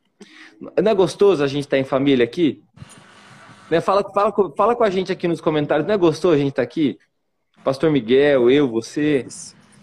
Não 0.60 0.90
é 0.90 0.94
gostoso 0.94 1.44
a 1.44 1.46
gente 1.46 1.64
estar 1.64 1.76
tá 1.76 1.80
em 1.80 1.84
família 1.84 2.24
aqui? 2.24 2.62
Né? 3.70 3.80
Fala, 3.80 4.02
fala, 4.12 4.32
fala 4.56 4.74
com 4.74 4.84
a 4.84 4.90
gente 4.90 5.12
aqui 5.12 5.28
nos 5.28 5.40
comentários. 5.40 5.86
Não 5.86 5.94
é 5.94 5.98
gostoso 5.98 6.34
a 6.34 6.38
gente 6.38 6.50
estar 6.50 6.62
tá 6.62 6.66
aqui? 6.66 6.98
Pastor 7.62 7.90
Miguel, 7.90 8.50
eu, 8.50 8.68
você. 8.68 9.26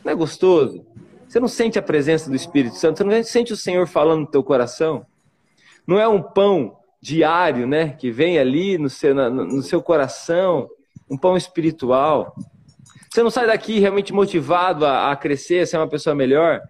Não 0.04 0.12
é 0.12 0.16
gostoso? 0.16 0.86
Você 1.28 1.40
não 1.40 1.48
sente 1.48 1.80
a 1.80 1.82
presença 1.82 2.30
do 2.30 2.36
Espírito 2.36 2.76
Santo? 2.76 2.98
Você 2.98 3.04
não 3.04 3.24
sente 3.24 3.54
o 3.54 3.58
Senhor 3.58 3.88
falando 3.88 4.22
no 4.22 4.28
teu 4.28 4.44
coração? 4.44 5.06
Não 5.88 5.98
é 5.98 6.08
um 6.08 6.22
pão 6.22 6.78
diário, 7.02 7.66
né? 7.66 7.90
Que 7.90 8.12
vem 8.12 8.38
ali 8.38 8.78
no 8.78 8.90
seu, 8.90 9.14
no 9.14 9.62
seu 9.62 9.82
coração, 9.82 10.70
um 11.10 11.18
pão 11.18 11.36
espiritual. 11.36 12.36
Você 13.10 13.24
não 13.24 13.30
sai 13.32 13.48
daqui 13.48 13.80
realmente 13.80 14.14
motivado 14.14 14.86
a, 14.86 15.12
a 15.12 15.16
crescer, 15.16 15.60
a 15.60 15.66
ser 15.66 15.78
uma 15.78 15.88
pessoa 15.88 16.16
melhor? 16.16 16.62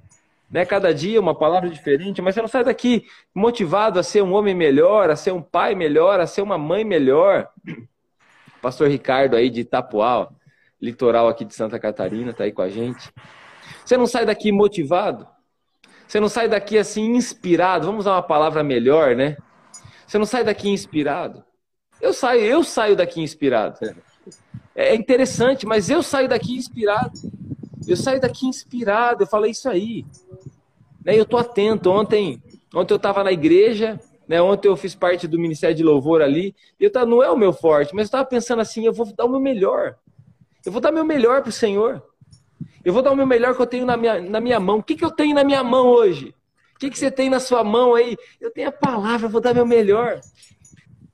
né? 0.52 0.66
Cada 0.66 0.94
dia 0.94 1.20
uma 1.20 1.34
palavra 1.34 1.70
diferente, 1.70 2.22
mas 2.22 2.36
você 2.36 2.42
não 2.42 2.48
sai 2.50 2.64
daqui 2.64 3.06
motivado 3.34 3.98
a 3.98 4.04
ser 4.04 4.22
um 4.22 4.34
homem 4.34 4.54
melhor, 4.54 5.10
a 5.10 5.16
ser 5.16 5.32
um 5.32 5.42
pai 5.42 5.74
melhor, 5.74 6.20
a 6.20 6.28
ser 6.28 6.42
uma 6.42 6.58
mãe 6.58 6.84
melhor. 6.84 7.48
Pastor 8.62 8.90
Ricardo 8.90 9.36
aí 9.36 9.50
de 9.50 9.62
Itapuá, 9.62 10.30
litoral 10.80 11.30
aqui 11.30 11.46
de 11.46 11.56
Santa 11.56 11.80
Catarina, 11.80 12.34
tá 12.34 12.44
aí 12.44 12.52
com 12.52 12.62
a 12.62 12.70
gente. 12.70 13.12
Você 13.84 13.96
não 13.96 14.06
sai 14.06 14.26
daqui 14.26 14.52
motivado? 14.52 15.26
Você 16.06 16.20
não 16.20 16.28
sai 16.28 16.50
daqui 16.50 16.78
assim 16.78 17.16
inspirado? 17.16 17.86
Vamos 17.86 18.02
usar 18.02 18.12
uma 18.12 18.22
palavra 18.22 18.62
melhor, 18.62 19.16
né? 19.16 19.38
Você 20.12 20.18
não 20.18 20.26
sai 20.26 20.44
daqui 20.44 20.68
inspirado? 20.68 21.42
Eu 22.02 22.12
saio, 22.12 22.42
eu 22.42 22.66
saio 22.66 22.98
daqui 22.98 23.22
inspirado. 23.22 23.80
É 24.76 24.94
interessante, 24.94 25.66
mas 25.66 25.90
eu 25.90 26.04
saio 26.04 26.28
daqui 26.28 26.54
inspirado. 26.54 27.18
Eu 27.88 27.96
saio 27.96 28.20
daqui 28.20 28.46
inspirado. 28.46 29.24
Eu 29.24 29.28
falei 29.28 29.52
isso 29.52 29.70
aí. 29.70 30.06
Né? 31.06 31.18
Eu 31.18 31.26
tô 31.26 31.38
atento. 31.38 31.90
Ontem, 31.90 32.44
ontem 32.76 32.94
eu 32.94 32.98
estava 32.98 33.24
na 33.24 33.32
igreja, 33.32 33.98
né? 34.28 34.42
Ontem 34.42 34.68
eu 34.68 34.76
fiz 34.76 34.94
parte 34.94 35.30
do 35.30 35.40
Ministério 35.40 35.78
de 35.78 35.82
Louvor 35.82 36.22
ali. 36.22 36.54
E 36.78 36.84
eu 36.84 36.92
tava, 36.92 37.06
não 37.06 37.24
é 37.24 37.32
o 37.32 37.38
meu 37.38 37.54
forte, 37.54 37.96
mas 37.96 38.02
eu 38.02 38.08
estava 38.08 38.26
pensando 38.26 38.62
assim, 38.62 38.86
eu 38.86 38.92
vou 38.92 39.06
dar 39.16 39.24
o 39.24 39.30
meu 39.30 39.40
melhor. 39.40 39.96
Eu 40.66 40.74
vou 40.74 40.82
dar 40.82 40.92
meu 40.92 41.06
melhor 41.06 41.40
para 41.40 41.52
o 41.52 41.54
Senhor. 41.54 42.04
Eu 42.84 42.92
vou 42.92 43.02
dar 43.02 43.14
o 43.14 43.16
meu 43.16 43.26
melhor 43.26 43.56
que 43.56 43.62
eu 43.62 43.66
tenho 43.66 43.86
na 43.86 43.96
minha, 43.96 44.20
na 44.20 44.42
minha 44.42 44.60
mão. 44.60 44.80
O 44.80 44.84
que, 44.84 44.94
que 44.94 45.06
eu 45.06 45.12
tenho 45.12 45.34
na 45.34 45.46
minha 45.46 45.64
mão 45.64 45.88
hoje? 45.88 46.36
Que, 46.82 46.90
que 46.90 46.98
você 46.98 47.12
tem 47.12 47.30
na 47.30 47.40
sua 47.40 47.64
mão 47.64 47.94
aí? 47.94 48.18
Eu 48.40 48.50
tenho 48.50 48.70
a 48.70 48.72
palavra, 48.72 49.28
vou 49.28 49.40
dar 49.40 49.54
meu 49.54 49.68
melhor. 49.68 50.20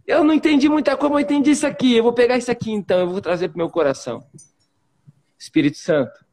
Eu 0.06 0.24
não 0.24 0.34
entendi 0.34 0.70
muita 0.70 0.96
coisa, 0.96 1.14
mas 1.14 1.24
eu 1.24 1.26
entendi 1.26 1.52
isso 1.52 1.68
aqui. 1.68 1.98
Eu 1.98 2.04
vou 2.04 2.14
pegar 2.14 2.38
isso 2.38 2.50
aqui 2.50 2.72
então, 2.72 3.02
eu 3.02 3.10
vou 3.10 3.20
trazer 3.20 3.50
para 3.50 3.56
o 3.56 3.58
meu 3.58 3.70
coração. 3.70 4.26
Espírito 5.38 5.78
Santo, 5.78 6.24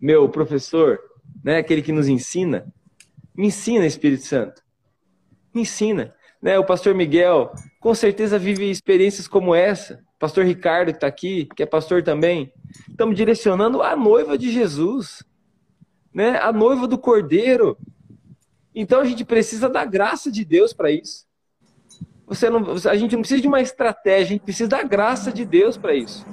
meu 0.00 0.28
professor, 0.28 0.98
né, 1.44 1.58
aquele 1.58 1.80
que 1.80 1.92
nos 1.92 2.08
ensina, 2.08 2.66
me 3.36 3.46
ensina, 3.46 3.86
Espírito 3.86 4.24
Santo. 4.24 4.60
Me 5.54 5.62
ensina. 5.62 6.12
Né? 6.42 6.58
O 6.58 6.64
pastor 6.64 6.92
Miguel, 6.92 7.52
com 7.78 7.94
certeza, 7.94 8.36
vive 8.36 8.68
experiências 8.68 9.28
como 9.28 9.54
essa. 9.54 10.02
Pastor 10.18 10.44
Ricardo, 10.44 10.90
que 10.90 10.96
está 10.96 11.06
aqui, 11.06 11.48
que 11.54 11.62
é 11.62 11.66
pastor 11.66 12.02
também. 12.02 12.52
Estamos 12.90 13.14
direcionando 13.14 13.80
a 13.80 13.94
noiva 13.94 14.36
de 14.36 14.50
Jesus, 14.50 15.22
né? 16.12 16.36
a 16.40 16.52
noiva 16.52 16.88
do 16.88 16.98
Cordeiro. 16.98 17.78
Então 18.74 19.00
a 19.00 19.04
gente 19.04 19.24
precisa 19.24 19.68
da 19.68 19.84
graça 19.84 20.30
de 20.30 20.44
Deus 20.44 20.72
para 20.72 20.90
isso. 20.90 21.26
Você 22.26 22.48
não, 22.48 22.64
a 22.88 22.96
gente 22.96 23.12
não 23.12 23.20
precisa 23.20 23.42
de 23.42 23.48
uma 23.48 23.60
estratégia, 23.60 24.24
a 24.24 24.28
gente 24.30 24.42
precisa 24.42 24.68
da 24.68 24.82
graça 24.82 25.30
de 25.30 25.44
Deus 25.44 25.76
para 25.76 25.94
isso. 25.94 26.24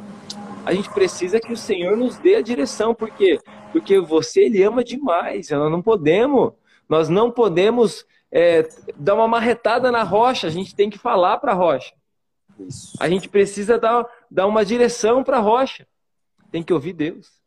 A 0.65 0.73
gente 0.73 0.89
precisa 0.89 1.39
que 1.39 1.52
o 1.52 1.58
Senhor 1.58 1.97
nos 1.97 2.17
dê 2.17 2.36
a 2.36 2.41
direção, 2.41 2.93
por 2.93 3.10
quê? 3.10 3.39
Porque 3.71 3.99
você 3.99 4.41
ele 4.41 4.62
ama 4.63 4.84
demais. 4.84 5.49
Nós 5.49 5.71
não 5.71 5.82
podemos 5.82 6.54
nós 6.88 7.08
não 7.08 7.30
podemos 7.30 8.04
é, 8.32 8.67
dar 8.95 9.13
uma 9.13 9.28
marretada 9.28 9.91
na 9.91 10.02
rocha, 10.02 10.47
a 10.47 10.49
gente 10.49 10.75
tem 10.75 10.89
que 10.89 10.97
falar 10.97 11.38
para 11.38 11.52
a 11.52 11.56
rocha. 11.56 11.93
A 12.99 13.08
gente 13.08 13.30
precisa 13.30 13.78
dar, 13.78 14.06
dar 14.30 14.47
uma 14.47 14.65
direção 14.65 15.23
para 15.23 15.38
a 15.38 15.41
rocha. 15.41 15.88
Tem 16.52 16.63
que 16.63 16.73
ouvir 16.73 16.93
Deus. 16.93 17.38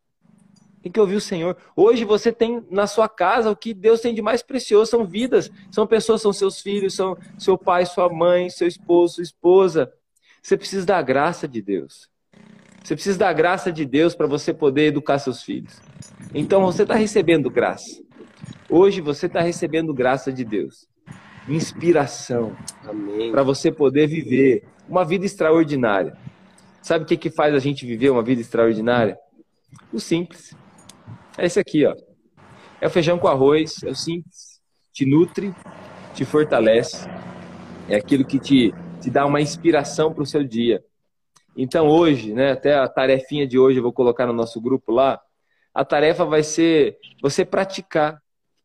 Tem 0.83 0.91
que 0.91 0.99
ouvir 0.99 1.15
o 1.15 1.21
Senhor. 1.21 1.57
Hoje 1.77 2.05
você 2.05 2.33
tem 2.33 2.63
na 2.69 2.89
sua 2.89 3.09
casa 3.09 3.51
o 3.51 3.57
que 3.57 3.73
Deus 3.73 4.01
tem 4.01 4.13
de 4.13 4.21
mais 4.21 4.43
precioso, 4.43 4.91
são 4.91 5.07
vidas, 5.07 5.51
são 5.71 5.87
pessoas, 5.87 6.21
são 6.21 6.33
seus 6.33 6.61
filhos, 6.61 6.95
são 6.95 7.17
seu 7.39 7.57
pai, 7.57 7.87
sua 7.87 8.09
mãe, 8.09 8.51
seu 8.51 8.67
esposo, 8.67 9.15
sua 9.15 9.23
esposa. 9.23 9.93
Você 10.43 10.57
precisa 10.57 10.85
da 10.85 11.01
graça 11.01 11.47
de 11.47 11.63
Deus. 11.63 12.09
Você 12.83 12.95
precisa 12.97 13.17
da 13.17 13.33
graça 13.33 13.71
de 13.71 13.87
Deus 13.87 14.13
para 14.13 14.27
você 14.27 14.53
poder 14.53 14.87
educar 14.87 15.21
seus 15.21 15.41
filhos. 15.41 15.81
Então 16.35 16.63
você 16.63 16.83
está 16.83 16.97
recebendo 16.97 17.49
graça. 17.49 18.03
Hoje 18.69 19.01
você 19.01 19.27
está 19.27 19.41
recebendo 19.41 19.95
graça 19.95 20.33
de 20.33 20.45
Deus. 20.45 20.89
Inspiração. 21.49 22.57
Para 23.31 23.45
você 23.45 23.71
poder 23.71 24.09
viver 24.09 24.65
uma 24.89 25.05
vida 25.05 25.25
extraordinária. 25.25 26.17
Sabe 26.83 27.05
o 27.05 27.07
que, 27.07 27.17
que 27.17 27.31
faz 27.31 27.55
a 27.55 27.61
gente 27.61 27.87
viver 27.87 28.11
uma 28.11 28.23
vida 28.23 28.41
extraordinária? 28.41 29.17
O 29.93 30.01
simples. 30.01 30.57
É 31.39 31.47
esse 31.47 31.59
aqui, 31.59 31.87
ó. 31.87 31.95
É 32.81 32.87
o 32.87 32.91
feijão 32.91 33.19
com 33.19 33.29
arroz, 33.29 33.83
é 33.85 33.91
o 33.91 33.95
simples. 33.95 34.61
Te 34.93 35.07
nutre, 35.07 35.55
te 36.15 36.25
fortalece. 36.25 37.09
É 37.89 37.97
aquilo 37.97 38.25
que 38.25 38.39
te, 38.39 38.75
te 39.01 39.11
dá 39.11 39.25
uma 39.25 39.41
inspiração 39.41 40.13
para 40.13 40.23
o 40.23 40.27
seu 40.27 40.45
dia. 40.45 40.85
Então 41.57 41.89
hoje, 41.89 42.33
né, 42.33 42.53
até 42.53 42.75
a 42.75 42.89
tarefinha 42.89 43.47
de 43.47 43.59
hoje 43.59 43.79
eu 43.79 43.83
vou 43.83 43.93
colocar 43.93 44.27
no 44.27 44.33
nosso 44.33 44.61
grupo 44.61 44.93
lá. 44.93 45.21
A 45.73 45.85
tarefa 45.85 46.25
vai 46.25 46.43
ser 46.43 46.99
você 47.23 47.45
praticar 47.45 48.21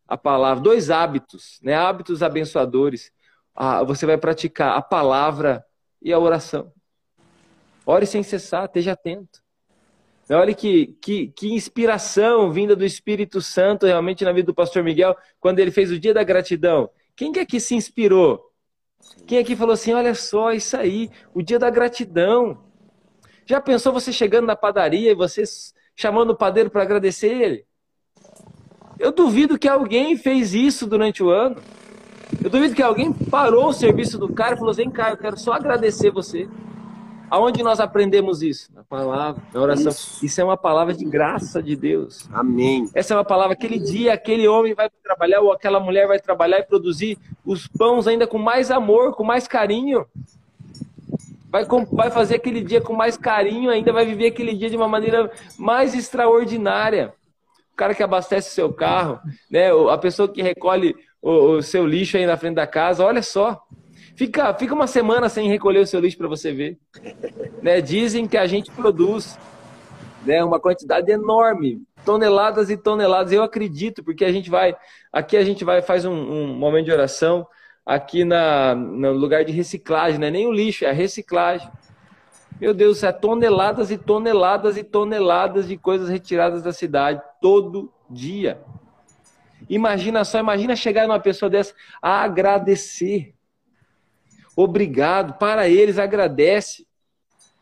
a 0.07 0.17
palavra, 0.17 0.63
dois 0.63 0.89
hábitos, 0.89 1.59
né, 1.61 1.75
hábitos 1.75 2.23
abençoadores. 2.23 3.11
Ah, 3.55 3.83
você 3.83 4.05
vai 4.05 4.17
praticar 4.17 4.77
a 4.77 4.81
palavra 4.81 5.65
e 6.01 6.11
a 6.13 6.19
oração. 6.19 6.71
Ore 7.85 8.05
sem 8.05 8.23
cessar, 8.23 8.65
esteja 8.65 8.93
atento. 8.93 9.41
Olha 10.29 10.53
que, 10.53 10.87
que, 11.01 11.27
que 11.27 11.53
inspiração 11.53 12.51
vinda 12.51 12.75
do 12.75 12.83
Espírito 12.83 13.41
Santo 13.41 13.85
realmente 13.85 14.25
na 14.25 14.33
vida 14.33 14.47
do 14.47 14.53
pastor 14.53 14.83
Miguel, 14.83 15.15
quando 15.39 15.59
ele 15.59 15.71
fez 15.71 15.89
o 15.89 15.99
dia 15.99 16.13
da 16.13 16.23
gratidão. 16.23 16.89
Quem 17.15 17.31
que 17.31 17.39
aqui 17.39 17.59
se 17.59 17.75
inspirou? 17.75 18.43
Quem 19.25 19.39
aqui 19.39 19.55
falou 19.55 19.73
assim: 19.73 19.93
olha 19.93 20.13
só, 20.13 20.51
isso 20.51 20.75
aí, 20.75 21.09
o 21.33 21.41
dia 21.41 21.57
da 21.57 21.69
gratidão. 21.69 22.63
Já 23.45 23.61
pensou 23.61 23.93
você 23.93 24.11
chegando 24.11 24.45
na 24.45 24.55
padaria 24.55 25.11
e 25.11 25.15
você 25.15 25.43
chamando 25.95 26.31
o 26.31 26.35
padeiro 26.35 26.69
para 26.69 26.81
agradecer 26.81 27.27
ele? 27.27 27.65
Eu 28.99 29.13
duvido 29.13 29.57
que 29.57 29.67
alguém 29.67 30.17
fez 30.17 30.53
isso 30.53 30.85
durante 30.85 31.23
o 31.23 31.29
ano. 31.29 31.55
Eu 32.43 32.49
duvido 32.49 32.75
que 32.75 32.83
alguém 32.83 33.13
parou 33.13 33.67
o 33.67 33.73
serviço 33.73 34.17
do 34.17 34.33
cara 34.33 34.55
e 34.55 34.57
falou 34.57 34.71
assim: 34.71 34.89
cara, 34.89 35.13
eu 35.13 35.17
quero 35.17 35.37
só 35.37 35.53
agradecer 35.53 36.11
você. 36.11 36.49
Aonde 37.29 37.61
nós 37.61 37.79
aprendemos 37.79 38.41
isso? 38.41 38.73
Na 38.73 38.83
palavra, 38.83 39.41
na 39.53 39.61
oração. 39.61 39.91
Isso. 39.91 40.25
isso. 40.25 40.41
é 40.41 40.43
uma 40.43 40.55
palavra 40.55 40.93
de 40.93 41.03
graça 41.03 41.61
de 41.61 41.75
Deus. 41.75 42.27
Amém. 42.31 42.89
Essa 42.93 43.13
é 43.13 43.17
uma 43.17 43.25
palavra, 43.25 43.53
aquele 43.53 43.77
dia, 43.77 44.13
aquele 44.13 44.47
homem 44.47 44.73
vai 44.73 44.89
trabalhar, 45.03 45.41
ou 45.41 45.51
aquela 45.51 45.79
mulher 45.79 46.07
vai 46.07 46.19
trabalhar 46.19 46.59
e 46.59 46.63
produzir 46.63 47.17
os 47.45 47.67
pães 47.67 48.07
ainda 48.07 48.25
com 48.25 48.37
mais 48.37 48.71
amor, 48.71 49.13
com 49.13 49.23
mais 49.23 49.47
carinho. 49.47 50.05
Vai, 51.49 51.65
vai 51.91 52.11
fazer 52.11 52.35
aquele 52.35 52.61
dia 52.61 52.79
com 52.79 52.93
mais 52.93 53.17
carinho 53.17 53.69
ainda, 53.69 53.91
vai 53.91 54.05
viver 54.05 54.27
aquele 54.27 54.53
dia 54.53 54.69
de 54.69 54.77
uma 54.77 54.87
maneira 54.87 55.29
mais 55.57 55.93
extraordinária. 55.93 57.13
O 57.73 57.75
cara 57.75 57.93
que 57.93 58.03
abastece 58.03 58.51
seu 58.51 58.71
carro, 58.71 59.19
né? 59.51 59.69
a 59.91 59.97
pessoa 59.97 60.27
que 60.27 60.41
recolhe 60.41 60.95
o, 61.21 61.57
o 61.57 61.61
seu 61.61 61.85
lixo 61.85 62.17
aí 62.17 62.25
na 62.25 62.37
frente 62.37 62.55
da 62.55 62.65
casa, 62.65 63.03
olha 63.03 63.21
só. 63.21 63.61
Fica, 64.17 64.51
fica 64.55 64.73
uma 64.73 64.87
semana 64.87 65.29
sem 65.29 65.47
recolher 65.47 65.77
o 65.77 65.85
seu 65.85 65.99
lixo 65.99 66.17
para 66.17 66.27
você 66.27 66.51
ver. 66.51 66.79
Né? 67.61 67.79
Dizem 67.81 68.27
que 68.27 68.35
a 68.35 68.47
gente 68.47 68.71
produz 68.71 69.37
né, 70.25 70.43
uma 70.43 70.59
quantidade 70.59 71.11
enorme, 71.11 71.83
toneladas 72.03 72.71
e 72.71 72.75
toneladas. 72.75 73.31
Eu 73.31 73.43
acredito, 73.43 74.03
porque 74.03 74.25
a 74.25 74.31
gente 74.31 74.49
vai, 74.49 74.75
aqui 75.13 75.37
a 75.37 75.43
gente 75.43 75.63
vai 75.63 75.83
faz 75.83 76.03
um, 76.03 76.13
um 76.13 76.47
momento 76.47 76.85
de 76.85 76.91
oração 76.91 77.45
aqui 77.85 78.25
na, 78.25 78.73
no 78.73 79.13
lugar 79.13 79.45
de 79.45 79.51
reciclagem, 79.51 80.19
não 80.19 80.27
é 80.27 80.31
nem 80.31 80.47
o 80.47 80.51
lixo, 80.51 80.83
é 80.83 80.89
a 80.89 80.93
reciclagem. 80.93 81.69
Meu 82.59 82.73
Deus, 82.73 83.03
é 83.03 83.11
toneladas 83.11 83.91
e 83.91 83.99
toneladas 83.99 84.77
e 84.77 84.83
toneladas 84.83 85.67
de 85.67 85.77
coisas 85.77 86.09
retiradas 86.09 86.63
da 86.63 86.73
cidade 86.73 87.21
todo 87.39 87.93
dia. 88.09 88.59
Imagina 89.69 90.25
só, 90.25 90.39
imagina 90.39 90.75
chegar 90.75 91.07
numa 91.07 91.19
pessoa 91.19 91.51
dessa 91.51 91.75
a 92.01 92.23
agradecer 92.23 93.36
obrigado, 94.57 95.37
para 95.37 95.69
eles, 95.69 95.99
agradece. 95.99 96.87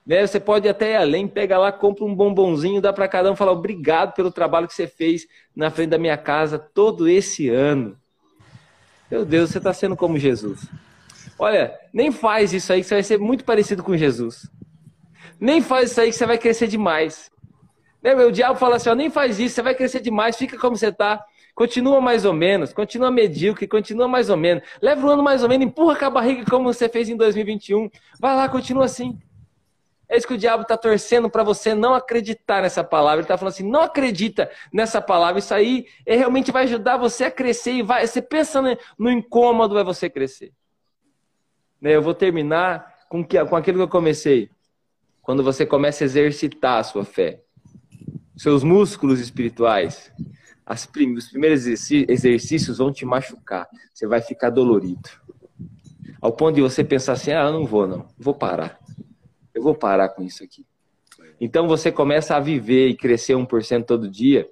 Né? 0.08 0.25
Você 0.25 0.39
pode 0.39 0.67
até 0.69 0.93
ir 0.93 0.95
além, 0.95 1.27
pega 1.27 1.58
lá, 1.58 1.71
compra 1.71 2.05
um 2.05 2.15
bombonzinho, 2.15 2.81
dá 2.81 2.93
para 2.93 3.08
cada 3.08 3.29
um, 3.29 3.36
fala 3.36 3.51
obrigado 3.51 4.13
pelo 4.13 4.31
trabalho 4.31 4.67
que 4.67 4.73
você 4.73 4.88
fez 4.88 5.27
na 5.53 5.69
frente 5.69 5.89
da 5.89 5.97
minha 5.97 6.17
casa 6.17 6.58
todo 6.58 7.10
esse 7.10 7.49
ano. 7.49 7.97
Meu 9.12 9.25
Deus, 9.25 9.49
você 9.51 9.58
está 9.58 9.73
sendo 9.73 9.95
como 9.97 10.17
Jesus. 10.17 10.67
Olha, 11.38 11.77
nem 11.93 12.12
faz 12.12 12.53
isso 12.53 12.71
aí 12.71 12.79
que 12.81 12.88
você 12.88 12.95
vai 12.95 13.03
ser 13.03 13.19
muito 13.19 13.43
parecido 13.43 13.84
com 13.84 13.97
Jesus. 13.97 14.49
Nem 15.38 15.62
faz 15.62 15.91
isso 15.91 15.99
aí 15.99 16.10
que 16.10 16.15
você 16.15 16.25
vai 16.25 16.38
crescer 16.38 16.67
demais. 16.67 17.29
Né, 18.01 18.15
o 18.15 18.31
diabo 18.31 18.58
fala 18.58 18.77
assim, 18.77 18.89
ó, 18.89 18.95
nem 18.95 19.10
faz 19.10 19.38
isso, 19.39 19.55
você 19.55 19.62
vai 19.62 19.75
crescer 19.75 19.99
demais, 19.99 20.38
fica 20.38 20.58
como 20.58 20.77
você 20.77 20.88
está. 20.88 21.25
Continua 21.55 22.01
mais 22.01 22.25
ou 22.25 22.33
menos, 22.33 22.73
continua 22.73 23.09
medíocre, 23.09 23.65
continua 23.65 24.09
mais 24.09 24.29
ou 24.29 24.35
menos. 24.35 24.61
Leva 24.81 25.07
o 25.07 25.09
ano 25.09 25.23
mais 25.23 25.41
ou 25.41 25.47
menos, 25.47 25.65
empurra 25.65 25.95
com 25.95 26.05
a 26.05 26.09
barriga 26.09 26.43
como 26.51 26.65
você 26.65 26.89
fez 26.89 27.07
em 27.07 27.15
2021. 27.15 27.89
Vai 28.19 28.35
lá, 28.35 28.49
continua 28.49 28.83
assim. 28.83 29.17
É 30.09 30.17
isso 30.17 30.27
que 30.27 30.33
o 30.33 30.37
diabo 30.37 30.63
está 30.63 30.77
torcendo 30.77 31.29
para 31.29 31.43
você 31.43 31.73
não 31.73 31.93
acreditar 31.93 32.61
nessa 32.61 32.83
palavra. 32.83 33.19
Ele 33.19 33.23
está 33.23 33.37
falando 33.37 33.53
assim: 33.53 33.67
não 33.67 33.81
acredita 33.81 34.51
nessa 34.71 35.01
palavra. 35.01 35.39
Isso 35.39 35.53
aí 35.53 35.87
é, 36.05 36.17
realmente 36.17 36.51
vai 36.51 36.65
ajudar 36.65 36.97
você 36.97 37.23
a 37.23 37.31
crescer. 37.31 37.71
E 37.71 37.81
vai, 37.81 38.05
você 38.05 38.21
pensa 38.21 38.61
no 38.99 39.09
incômodo, 39.09 39.73
vai 39.73 39.83
você 39.83 40.09
crescer. 40.09 40.51
Né, 41.81 41.95
eu 41.95 42.01
vou 42.01 42.13
terminar 42.13 43.05
com, 43.09 43.23
que, 43.23 43.43
com 43.45 43.55
aquilo 43.55 43.77
que 43.77 43.83
eu 43.83 43.87
comecei. 43.87 44.49
Quando 45.21 45.41
você 45.41 45.65
começa 45.65 46.03
a 46.03 46.05
exercitar 46.05 46.79
a 46.79 46.83
sua 46.83 47.03
fé, 47.03 47.41
seus 48.37 48.63
músculos 48.63 49.19
espirituais, 49.19 50.11
as 50.65 50.86
prim 50.86 51.13
os 51.13 51.30
primeiros 51.30 51.67
exercícios 51.67 52.80
vão 52.80 52.91
te 52.91 53.06
machucar. 53.06 53.67
Você 53.93 54.08
vai 54.08 54.21
ficar 54.21 54.49
dolorido. 54.49 55.10
Ao 56.19 56.32
ponto 56.32 56.56
de 56.56 56.62
você 56.62 56.84
pensar 56.84 57.13
assim: 57.13 57.32
ah, 57.32 57.43
eu 57.43 57.54
não 57.54 57.65
vou, 57.65 57.88
não. 57.88 58.08
Vou 58.17 58.34
parar. 58.34 58.80
Eu 59.54 59.62
vou 59.62 59.75
parar 59.75 60.10
com 60.10 60.23
isso 60.23 60.43
aqui. 60.43 60.65
Então 61.39 61.67
você 61.67 61.91
começa 61.91 62.36
a 62.36 62.39
viver 62.39 62.88
e 62.88 62.95
crescer 62.95 63.34
1% 63.34 63.86
todo 63.86 64.10
dia. 64.10 64.49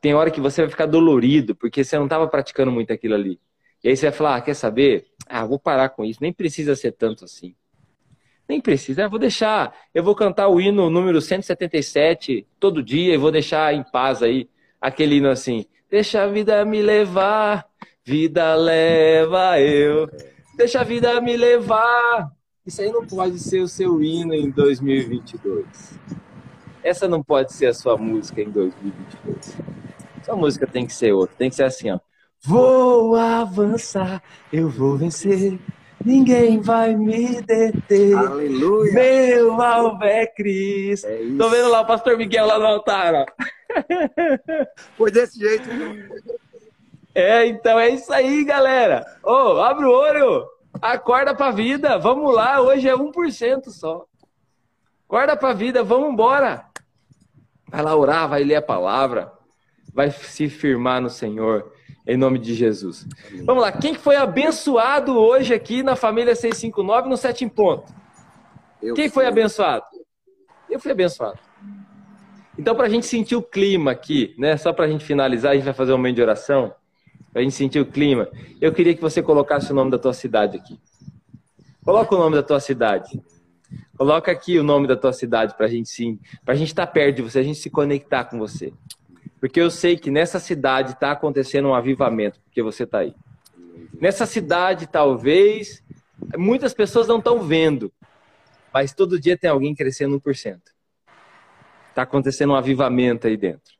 Tem 0.00 0.14
hora 0.14 0.30
que 0.30 0.40
você 0.40 0.62
vai 0.62 0.70
ficar 0.70 0.86
dolorido, 0.86 1.54
porque 1.54 1.82
você 1.82 1.96
não 1.96 2.04
estava 2.04 2.28
praticando 2.28 2.70
muito 2.70 2.92
aquilo 2.92 3.14
ali. 3.14 3.40
E 3.82 3.88
aí 3.88 3.96
você 3.96 4.06
vai 4.06 4.16
falar: 4.16 4.36
ah, 4.36 4.40
quer 4.40 4.54
saber? 4.54 5.06
Ah, 5.26 5.44
vou 5.44 5.58
parar 5.58 5.88
com 5.88 6.04
isso. 6.04 6.20
Nem 6.22 6.32
precisa 6.32 6.76
ser 6.76 6.92
tanto 6.92 7.24
assim. 7.24 7.56
Nem 8.46 8.60
precisa, 8.60 9.06
ah, 9.06 9.08
vou 9.08 9.18
deixar. 9.18 9.74
Eu 9.92 10.04
vou 10.04 10.14
cantar 10.14 10.48
o 10.48 10.60
hino 10.60 10.90
número 10.90 11.20
177 11.20 12.46
todo 12.60 12.82
dia 12.82 13.14
e 13.14 13.16
vou 13.16 13.32
deixar 13.32 13.74
em 13.74 13.82
paz 13.82 14.22
aí 14.22 14.48
aquele 14.84 15.16
hino 15.16 15.30
assim: 15.30 15.64
Deixa 15.90 16.22
a 16.22 16.26
vida 16.26 16.62
me 16.64 16.82
levar, 16.82 17.66
vida 18.04 18.54
leva 18.54 19.58
eu. 19.58 20.08
Deixa 20.56 20.80
a 20.80 20.84
vida 20.84 21.20
me 21.20 21.36
levar. 21.36 22.30
Isso 22.66 22.82
aí 22.82 22.92
não 22.92 23.06
pode 23.06 23.38
ser 23.38 23.60
o 23.60 23.68
seu 23.68 24.02
hino 24.02 24.34
em 24.34 24.50
2022. 24.50 25.98
Essa 26.82 27.08
não 27.08 27.22
pode 27.22 27.52
ser 27.52 27.66
a 27.66 27.74
sua 27.74 27.96
música 27.96 28.42
em 28.42 28.50
2022. 28.50 29.56
Sua 30.22 30.36
música 30.36 30.66
tem 30.66 30.86
que 30.86 30.92
ser 30.92 31.12
outra. 31.12 31.34
Tem 31.36 31.48
que 31.48 31.56
ser 31.56 31.64
assim, 31.64 31.90
ó. 31.90 31.98
Vou 32.42 33.16
avançar, 33.16 34.22
eu 34.52 34.68
vou 34.68 34.96
vencer. 34.96 35.58
Ninguém 36.04 36.60
vai 36.60 36.94
me 36.94 37.40
deter. 37.40 38.14
Aleluia. 38.14 38.92
Meu 38.92 39.60
alvo 39.60 40.04
é 40.04 40.26
Cristo. 40.26 41.06
É 41.06 41.18
Tô 41.38 41.48
vendo 41.48 41.70
lá 41.70 41.80
o 41.80 41.86
pastor 41.86 42.18
Miguel 42.18 42.46
lá 42.46 42.58
no 42.58 42.66
altar, 42.66 43.14
ó. 43.14 43.24
Foi 44.96 45.10
desse 45.10 45.38
jeito. 45.38 45.68
É, 47.14 47.46
então 47.46 47.78
é 47.78 47.90
isso 47.90 48.12
aí, 48.12 48.44
galera. 48.44 49.04
Ô, 49.22 49.30
oh, 49.30 49.62
abre 49.62 49.84
o 49.84 49.92
olho. 49.92 50.46
Acorda 50.82 51.34
pra 51.34 51.50
vida. 51.50 51.98
Vamos 51.98 52.34
lá, 52.34 52.60
hoje 52.60 52.88
é 52.88 52.94
1% 52.94 53.68
só. 53.70 54.04
Acorda 55.08 55.36
pra 55.36 55.52
vida, 55.52 55.82
vamos 55.82 56.12
embora. 56.12 56.66
Vai 57.68 57.82
lá 57.82 57.94
orar, 57.94 58.28
vai 58.28 58.42
ler 58.42 58.56
a 58.56 58.62
palavra. 58.62 59.32
Vai 59.92 60.10
se 60.10 60.48
firmar 60.48 61.00
no 61.00 61.10
Senhor. 61.10 61.72
Em 62.06 62.18
nome 62.18 62.38
de 62.38 62.52
Jesus. 62.52 63.06
Vamos 63.46 63.62
lá, 63.62 63.72
quem 63.72 63.94
foi 63.94 64.16
abençoado 64.16 65.16
hoje 65.16 65.54
aqui 65.54 65.82
na 65.82 65.96
família 65.96 66.34
659 66.34 67.08
no 67.08 67.16
7 67.16 67.46
em 67.46 67.48
ponto? 67.48 67.94
Eu 68.82 68.94
quem 68.94 69.08
foi 69.08 69.24
abençoado? 69.24 69.86
Eu 70.68 70.78
fui 70.78 70.92
abençoado. 70.92 71.38
Então, 72.58 72.74
para 72.74 72.86
a 72.86 72.88
gente 72.88 73.06
sentir 73.06 73.36
o 73.36 73.42
clima 73.42 73.90
aqui, 73.90 74.34
né? 74.38 74.56
Só 74.56 74.72
para 74.72 74.84
a 74.84 74.88
gente 74.88 75.04
finalizar, 75.04 75.52
a 75.52 75.54
gente 75.54 75.64
vai 75.64 75.74
fazer 75.74 75.92
um 75.92 75.96
momento 75.96 76.16
de 76.16 76.22
oração. 76.22 76.74
Para 77.32 77.40
a 77.40 77.42
gente 77.42 77.54
sentir 77.54 77.80
o 77.80 77.86
clima. 77.86 78.28
Eu 78.60 78.72
queria 78.72 78.94
que 78.94 79.00
você 79.00 79.20
colocasse 79.20 79.72
o 79.72 79.74
nome 79.74 79.90
da 79.90 79.98
tua 79.98 80.12
cidade 80.12 80.56
aqui. 80.56 80.78
Coloca 81.84 82.14
o 82.14 82.18
nome 82.18 82.36
da 82.36 82.42
tua 82.42 82.60
cidade. 82.60 83.20
Coloca 83.96 84.30
aqui 84.30 84.58
o 84.58 84.62
nome 84.62 84.86
da 84.86 84.96
tua 84.96 85.12
cidade 85.12 85.56
para 85.56 85.66
a 85.66 85.68
gente 85.68 85.88
sim, 85.88 86.18
para 86.44 86.54
a 86.54 86.56
gente 86.56 86.68
estar 86.68 86.86
tá 86.86 86.92
perto 86.92 87.16
de 87.16 87.22
você, 87.22 87.40
a 87.40 87.42
gente 87.42 87.58
se 87.58 87.70
conectar 87.70 88.24
com 88.24 88.38
você. 88.38 88.72
Porque 89.40 89.60
eu 89.60 89.70
sei 89.70 89.96
que 89.96 90.10
nessa 90.10 90.40
cidade 90.40 90.92
está 90.92 91.12
acontecendo 91.12 91.68
um 91.68 91.74
avivamento, 91.74 92.40
porque 92.44 92.62
você 92.62 92.84
está 92.84 92.98
aí. 92.98 93.14
Nessa 94.00 94.26
cidade, 94.26 94.86
talvez, 94.86 95.82
muitas 96.36 96.72
pessoas 96.72 97.06
não 97.06 97.18
estão 97.18 97.40
vendo, 97.40 97.92
mas 98.72 98.92
todo 98.92 99.20
dia 99.20 99.36
tem 99.36 99.50
alguém 99.50 99.74
crescendo 99.74 100.20
1%. 100.20 100.73
Está 101.94 102.02
acontecendo 102.02 102.50
um 102.50 102.56
avivamento 102.56 103.28
aí 103.28 103.36
dentro. 103.36 103.72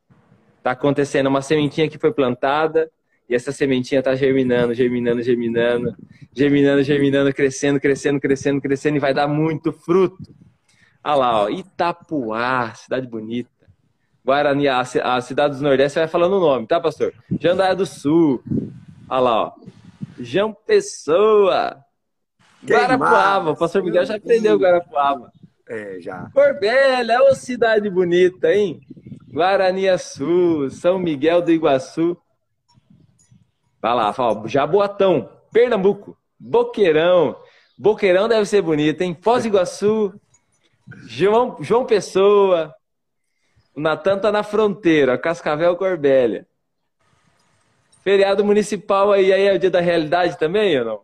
Está 0.59 0.71
acontecendo 0.71 1.27
uma 1.27 1.43
sementinha 1.43 1.89
que 1.89 1.99
foi 1.99 2.13
plantada 2.13 2.89
e 3.29 3.35
essa 3.35 3.51
sementinha 3.51 3.99
está 3.99 4.15
germinando, 4.15 4.73
germinando, 4.73 5.21
germinando, 5.21 5.97
germinando, 6.33 6.83
germinando, 6.85 7.35
crescendo, 7.35 7.81
crescendo, 7.81 8.21
crescendo, 8.21 8.61
crescendo 8.61 8.97
e 8.99 9.01
vai 9.01 9.13
dar 9.13 9.27
muito 9.27 9.73
fruto. 9.73 10.33
Olha 11.03 11.15
lá, 11.17 11.43
ó, 11.43 11.49
Itapuá, 11.49 12.73
cidade 12.77 13.09
bonita. 13.09 13.51
Guarani, 14.25 14.69
a, 14.69 14.79
a 14.79 15.21
cidade 15.21 15.57
do 15.57 15.63
Nordeste 15.65 15.99
vai 15.99 16.07
falando 16.07 16.37
o 16.37 16.41
nome, 16.41 16.69
tá, 16.69 16.81
pastor? 16.81 17.13
Jandaia 17.41 17.75
do 17.75 17.85
Sul. 17.85 18.41
Olha 19.09 19.21
lá, 19.21 19.45
ó. 19.47 19.53
João 20.21 20.57
Pessoa. 20.65 21.79
Guarapuava. 22.65 23.51
O 23.51 23.57
pastor 23.57 23.83
Miguel 23.83 24.07
já 24.07 24.15
aprendeu 24.15 24.57
Guarapuava. 24.57 25.33
É, 25.69 25.99
já. 26.01 26.31
Corbélia, 26.33 27.23
ô 27.23 27.35
cidade 27.35 27.89
bonita, 27.89 28.53
hein? 28.53 28.81
Guaraniaçu, 29.33 30.71
São 30.71 30.99
Miguel 30.99 31.43
do 31.43 31.51
Iguaçu. 31.51 32.17
Vai 33.81 33.95
lá, 33.95 34.13
fala, 34.13 34.47
Jaboatão, 34.47 35.29
Pernambuco, 35.53 36.17
Boqueirão. 36.39 37.37
Boqueirão 37.79 38.29
deve 38.29 38.47
ser 38.47 38.63
bonito, 38.63 39.01
hein? 39.01 39.17
Foz 39.21 39.43
do 39.43 39.49
Iguaçu, 39.49 40.15
João, 41.07 41.57
João 41.61 41.85
Pessoa. 41.85 42.75
O 43.75 43.81
Natan 43.81 44.19
tá 44.19 44.31
na 44.31 44.43
fronteira, 44.43 45.19
Cascavel 45.19 45.77
Corbélia. 45.77 46.47
Feriado 48.03 48.45
municipal 48.45 49.11
aí, 49.13 49.33
aí 49.33 49.47
é 49.47 49.55
o 49.55 49.59
dia 49.59 49.71
da 49.71 49.81
realidade 49.81 50.39
também 50.39 50.79
ou 50.79 50.85
não? 50.85 51.01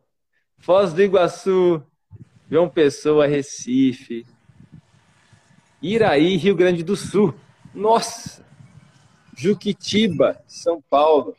Foz 0.59 0.93
do 0.93 1.03
Iguaçu, 1.03 1.83
João 2.51 2.69
Pessoa, 2.69 3.27
Recife. 3.27 4.27
Iraí, 5.83 6.37
Rio 6.37 6.55
Grande 6.55 6.83
do 6.83 6.97
Sul. 6.97 7.35
Nossa! 7.75 8.45
Juquitiba, 9.37 10.39
São 10.47 10.83
Paulo. 10.91 11.35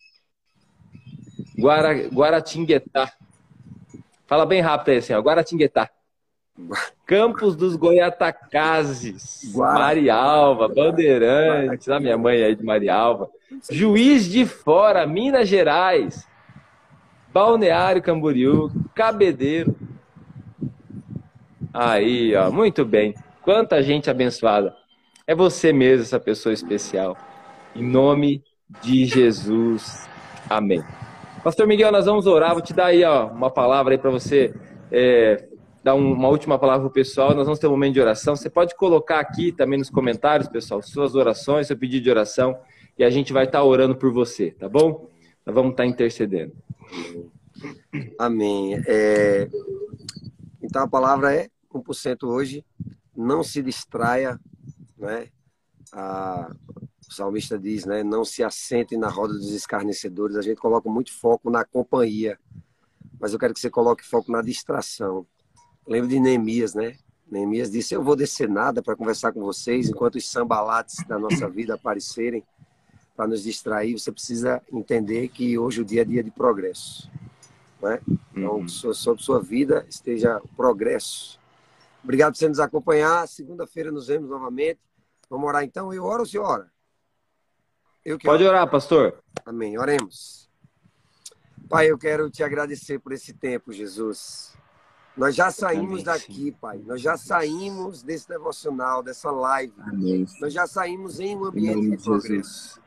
Guara, 1.57 1.93
Guaratinguetá. 2.07 3.11
Fala 4.25 4.45
bem 4.45 4.61
rápido 4.61 4.89
aí 4.89 4.97
assim, 4.97 5.13
ó. 5.13 5.19
Guaratinguetá. 5.19 5.89
Campos 7.05 7.55
dos 7.55 7.75
Goiatacazes. 7.75 9.51
Guara... 9.53 9.79
Marialva, 9.79 10.67
Bandeirantes. 10.67 11.89
A 11.89 11.99
minha 11.99 12.17
mãe 12.17 12.41
aí 12.43 12.55
de 12.55 12.63
Marialva. 12.63 13.29
Juiz 13.69 14.25
de 14.25 14.45
Fora, 14.45 15.05
Minas 15.05 15.47
Gerais. 15.47 16.27
Balneário 17.33 18.01
Camboriú, 18.01 18.71
Cabedeiro. 18.93 19.75
Aí, 21.73 22.35
ó, 22.35 22.51
muito 22.51 22.83
bem. 22.83 23.13
Quanta 23.41 23.81
gente 23.81 24.09
abençoada. 24.09 24.75
É 25.25 25.33
você 25.33 25.73
mesmo, 25.73 26.03
essa 26.03 26.19
pessoa 26.19 26.53
especial. 26.53 27.17
Em 27.75 27.83
nome 27.83 28.43
de 28.83 29.05
Jesus. 29.05 30.07
Amém. 30.47 30.83
Pastor 31.43 31.65
Miguel, 31.65 31.91
nós 31.91 32.05
vamos 32.05 32.27
orar. 32.27 32.53
Vou 32.53 32.61
te 32.61 32.71
dar 32.71 32.87
aí 32.87 33.03
ó, 33.03 33.27
uma 33.27 33.49
palavra 33.49 33.95
aí 33.95 33.97
para 33.97 34.11
você 34.11 34.53
é, 34.91 35.47
dar 35.83 35.95
uma 35.95 36.27
última 36.27 36.59
palavra 36.59 36.81
para 36.81 36.89
o 36.89 36.93
pessoal. 36.93 37.33
Nós 37.33 37.45
vamos 37.45 37.57
ter 37.57 37.65
um 37.65 37.71
momento 37.71 37.95
de 37.95 38.01
oração. 38.01 38.35
Você 38.35 38.49
pode 38.49 38.75
colocar 38.75 39.19
aqui 39.19 39.51
também 39.51 39.79
nos 39.79 39.89
comentários, 39.89 40.47
pessoal, 40.47 40.81
suas 40.83 41.15
orações, 41.15 41.65
seu 41.65 41.77
pedido 41.77 42.03
de 42.03 42.11
oração. 42.11 42.59
E 42.97 43.03
a 43.03 43.09
gente 43.09 43.33
vai 43.33 43.45
estar 43.45 43.59
tá 43.59 43.63
orando 43.63 43.95
por 43.95 44.13
você, 44.13 44.51
tá 44.51 44.69
bom? 44.69 45.09
Nós 45.43 45.55
vamos 45.55 45.71
estar 45.71 45.83
tá 45.83 45.89
intercedendo. 45.89 46.53
Amém. 48.19 48.79
É... 48.85 49.47
Então 50.61 50.83
a 50.83 50.87
palavra 50.87 51.33
é 51.33 51.47
1% 51.73 52.23
hoje 52.23 52.63
não 53.21 53.43
se 53.43 53.61
distraia, 53.61 54.39
né? 54.97 55.27
A, 55.93 56.51
o 57.09 57.13
salmista 57.13 57.57
diz, 57.57 57.85
né? 57.85 58.03
Não 58.03 58.25
se 58.25 58.43
assente 58.43 58.97
na 58.97 59.09
roda 59.09 59.33
dos 59.33 59.51
escarnecedores. 59.51 60.35
A 60.35 60.41
gente 60.41 60.59
coloca 60.59 60.89
muito 60.89 61.13
foco 61.13 61.49
na 61.49 61.63
companhia, 61.63 62.39
mas 63.19 63.33
eu 63.33 63.39
quero 63.39 63.53
que 63.53 63.59
você 63.59 63.69
coloque 63.69 64.05
foco 64.05 64.31
na 64.31 64.41
distração. 64.41 65.25
Lembro 65.87 66.09
de 66.09 66.19
Neemias, 66.19 66.73
né? 66.73 66.97
Neemias 67.29 67.71
disse: 67.71 67.93
Eu 67.93 68.03
vou 68.03 68.15
descer 68.15 68.49
nada 68.49 68.81
para 68.81 68.95
conversar 68.95 69.31
com 69.31 69.41
vocês 69.41 69.89
enquanto 69.89 70.15
os 70.15 70.29
sambalates 70.29 71.05
da 71.07 71.19
nossa 71.19 71.49
vida 71.49 71.75
aparecerem 71.75 72.43
para 73.15 73.27
nos 73.27 73.43
distrair. 73.43 73.97
Você 73.97 74.11
precisa 74.11 74.61
entender 74.71 75.27
que 75.29 75.57
hoje 75.57 75.81
o 75.81 75.85
dia 75.85 76.01
é 76.01 76.05
dia 76.05 76.23
de 76.23 76.31
progresso. 76.31 77.09
Né? 77.81 77.99
Então, 78.31 78.57
uhum. 78.57 78.67
sobre 78.67 79.23
sua 79.23 79.41
vida 79.41 79.85
esteja 79.89 80.39
o 80.43 80.47
progresso 80.49 81.40
Obrigado 82.03 82.33
por 82.33 82.39
você 82.39 82.49
nos 82.49 82.59
acompanhar. 82.59 83.27
Segunda-feira 83.27 83.91
nos 83.91 84.07
vemos 84.07 84.29
novamente. 84.29 84.79
Vamos 85.29 85.47
orar 85.47 85.63
então? 85.63 85.93
Eu 85.93 86.03
oro 86.03 86.21
ou 86.21 86.25
você 86.25 86.37
ora? 86.37 86.71
Eu 88.03 88.17
Pode 88.17 88.43
orar, 88.43 88.69
pastor. 88.69 89.23
Amém. 89.45 89.77
Oremos. 89.77 90.49
Pai, 91.69 91.89
eu 91.89 91.97
quero 91.97 92.29
te 92.29 92.43
agradecer 92.43 92.99
por 92.99 93.13
esse 93.13 93.33
tempo, 93.33 93.71
Jesus. 93.71 94.53
Nós 95.15 95.35
já 95.35 95.51
saímos 95.51 96.01
Amém, 96.01 96.03
daqui, 96.03 96.51
Pai. 96.51 96.79
Nós 96.79 97.01
já 97.01 97.15
saímos 97.15 98.01
desse 98.01 98.27
devocional, 98.27 99.03
dessa 99.03 99.29
live. 99.29 99.73
Amém. 99.79 100.25
Nós 100.39 100.51
já 100.51 100.65
saímos 100.65 101.19
em 101.19 101.37
um 101.37 101.45
ambiente 101.45 101.97
de 101.97 102.03
progresso. 102.03 102.81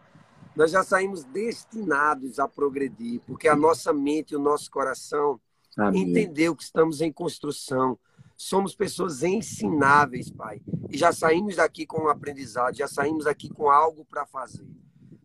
Nós 0.56 0.70
já 0.70 0.82
saímos 0.82 1.24
destinados 1.24 2.38
a 2.38 2.48
progredir, 2.48 3.20
porque 3.26 3.48
a 3.48 3.56
nossa 3.56 3.92
mente 3.92 4.32
e 4.32 4.36
o 4.36 4.40
nosso 4.40 4.70
coração 4.70 5.40
Amém. 5.76 6.02
entendeu 6.02 6.54
que 6.54 6.62
estamos 6.62 7.00
em 7.00 7.12
construção 7.12 7.98
Somos 8.36 8.74
pessoas 8.74 9.22
ensináveis, 9.22 10.30
Pai. 10.30 10.60
E 10.90 10.98
já 10.98 11.12
saímos 11.12 11.56
daqui 11.56 11.86
com 11.86 12.02
um 12.02 12.08
aprendizado, 12.08 12.76
já 12.76 12.88
saímos 12.88 13.24
daqui 13.24 13.48
com 13.48 13.70
algo 13.70 14.04
para 14.04 14.26
fazer. 14.26 14.66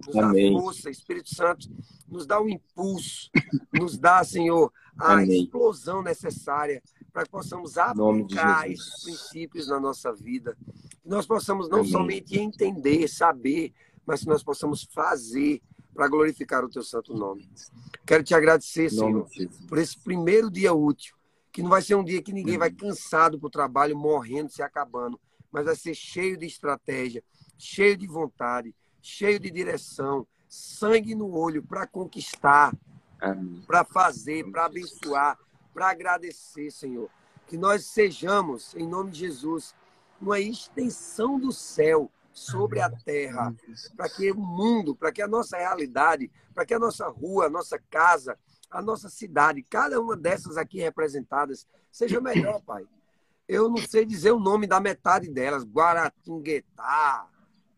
Nos 0.07 0.15
Amém. 0.15 0.53
dá 0.53 0.59
força, 0.59 0.89
Espírito 0.89 1.33
Santo, 1.35 1.67
nos 2.07 2.25
dá 2.25 2.39
o 2.39 2.45
um 2.45 2.49
impulso, 2.49 3.29
nos 3.73 3.97
dá, 3.97 4.23
Senhor, 4.23 4.71
a 4.97 5.13
Amém. 5.13 5.43
explosão 5.43 6.01
necessária 6.01 6.81
para 7.11 7.23
que 7.23 7.31
possamos 7.31 7.77
aplicar 7.77 8.69
esses 8.69 9.03
princípios 9.03 9.67
na 9.67 9.79
nossa 9.79 10.13
vida. 10.13 10.55
Que 11.01 11.09
nós 11.09 11.25
possamos 11.25 11.67
não 11.67 11.79
Amém. 11.79 11.91
somente 11.91 12.39
entender, 12.39 13.07
saber, 13.07 13.73
mas 14.05 14.21
que 14.21 14.27
nós 14.27 14.43
possamos 14.43 14.87
fazer 14.93 15.61
para 15.93 16.07
glorificar 16.07 16.63
o 16.63 16.69
teu 16.69 16.81
santo 16.81 17.13
nome. 17.13 17.49
Quero 18.05 18.23
te 18.23 18.33
agradecer, 18.33 18.89
Senhor, 18.89 19.27
por 19.67 19.77
esse 19.77 19.99
primeiro 19.99 20.49
dia 20.49 20.73
útil 20.73 21.18
que 21.51 21.61
não 21.61 21.69
vai 21.69 21.81
ser 21.81 21.95
um 21.95 22.03
dia 22.03 22.21
que 22.21 22.33
ninguém 22.33 22.57
vai 22.57 22.69
uhum. 22.69 22.75
cansado 22.75 23.39
para 23.39 23.47
o 23.47 23.51
trabalho, 23.51 23.97
morrendo, 23.97 24.51
se 24.51 24.61
acabando, 24.61 25.19
mas 25.51 25.65
vai 25.65 25.75
ser 25.75 25.95
cheio 25.95 26.37
de 26.37 26.45
estratégia, 26.45 27.23
cheio 27.57 27.97
de 27.97 28.07
vontade, 28.07 28.75
cheio 29.01 29.39
de 29.39 29.49
direção, 29.49 30.27
sangue 30.47 31.15
no 31.15 31.35
olho 31.35 31.63
para 31.63 31.87
conquistar, 31.87 32.73
para 33.65 33.83
fazer, 33.83 34.49
para 34.49 34.65
abençoar, 34.65 35.37
para 35.73 35.89
agradecer, 35.89 36.71
Senhor. 36.71 37.09
Que 37.47 37.57
nós 37.57 37.85
sejamos, 37.85 38.75
em 38.75 38.87
nome 38.87 39.11
de 39.11 39.19
Jesus, 39.19 39.75
uma 40.21 40.39
extensão 40.39 41.39
do 41.39 41.51
céu 41.51 42.11
sobre 42.31 42.79
a 42.79 42.89
terra, 42.89 43.53
para 43.97 44.09
que 44.09 44.31
o 44.31 44.39
mundo, 44.39 44.95
para 44.95 45.11
que 45.11 45.21
a 45.21 45.27
nossa 45.27 45.57
realidade, 45.57 46.31
para 46.53 46.65
que 46.65 46.73
a 46.73 46.79
nossa 46.79 47.07
rua, 47.07 47.47
a 47.47 47.49
nossa 47.49 47.79
casa, 47.89 48.37
a 48.69 48.81
nossa 48.81 49.09
cidade, 49.09 49.63
cada 49.63 49.99
uma 49.99 50.15
dessas 50.15 50.57
aqui 50.57 50.79
representadas, 50.79 51.67
seja 51.91 52.21
melhor, 52.21 52.61
Pai. 52.65 52.87
Eu 53.47 53.67
não 53.67 53.77
sei 53.77 54.05
dizer 54.05 54.31
o 54.31 54.39
nome 54.39 54.67
da 54.67 54.79
metade 54.79 55.27
delas, 55.27 55.63
Guaratinguetá, 55.63 57.27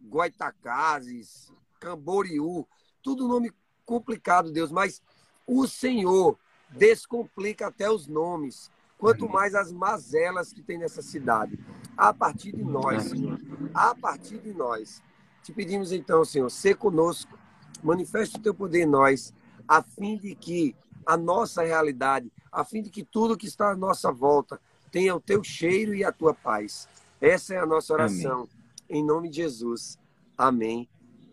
Goitacazes, 0.02 1.52
Camboriú, 1.80 2.68
tudo 3.02 3.28
nome 3.28 3.54
complicado, 3.86 4.52
Deus, 4.52 4.72
mas 4.72 5.02
o 5.48 5.66
Senhor 5.66 6.38
descomplica 6.70 7.68
até 7.68 7.89
os 7.89 8.08
nomes, 8.08 8.70
quanto 8.98 9.28
mais 9.28 9.56
as 9.56 9.72
mazelas 9.72 10.54
que 10.54 10.62
tem 10.62 10.78
nessa 10.78 11.02
cidade. 11.02 11.58
A 11.98 12.14
partir 12.14 12.52
de 12.52 12.64
nós, 12.64 13.04
Senhor, 13.04 13.39
a 13.74 13.96
partir 13.96 14.39
de 14.39 14.54
nós. 14.54 15.02
Te 15.44 15.52
pedimos 15.52 15.92
então, 15.92 16.24
Senhor, 16.24 16.50
ser 16.50 16.76
conosco, 16.76 17.38
manifeste 17.82 18.38
o 18.38 18.42
teu 18.42 18.54
poder 18.54 18.84
em 18.84 18.86
nós, 18.86 19.34
a 19.72 19.82
fim 19.82 20.17
de 20.17 20.36
que 20.36 20.76
a 21.05 21.15
nossa 21.15 21.63
realidade, 21.63 22.30
a 22.51 22.65
fim 22.65 22.82
de 22.82 22.89
que 22.89 23.05
tudo 23.05 23.38
que 23.38 23.47
está 23.47 23.72
à 23.72 23.76
nossa 23.76 24.11
volta 24.11 24.59
tenha 24.91 25.15
o 25.15 25.19
teu 25.22 25.41
cheiro 25.45 25.95
e 25.95 26.03
a 26.03 26.11
tua 26.11 26.34
paz. 26.34 26.89
Essa 27.22 27.53
é 27.53 27.57
a 27.57 27.65
nossa 27.65 27.93
oração. 27.93 28.39
Amém. 28.41 28.49
Em 28.89 29.01
nome 29.01 29.30
de 29.30 29.38
Jesus. 29.38 29.97
Amém 30.38 30.89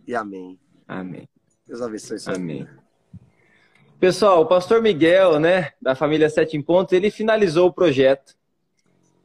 e 0.07 0.15
amém. 0.15 0.57
Amém. 0.87 1.29
Deus 1.67 1.83
abençoe. 1.83 2.19
Amém. 2.29 2.65
Pessoal, 3.99 4.43
o 4.43 4.47
pastor 4.47 4.81
Miguel, 4.81 5.41
né, 5.41 5.73
da 5.83 5.97
família 5.97 6.31
Sete 6.31 6.57
em 6.57 6.63
Pontos, 6.63 6.93
ele 6.93 7.11
finalizou 7.11 7.67
o 7.67 7.73
projeto. 7.73 8.37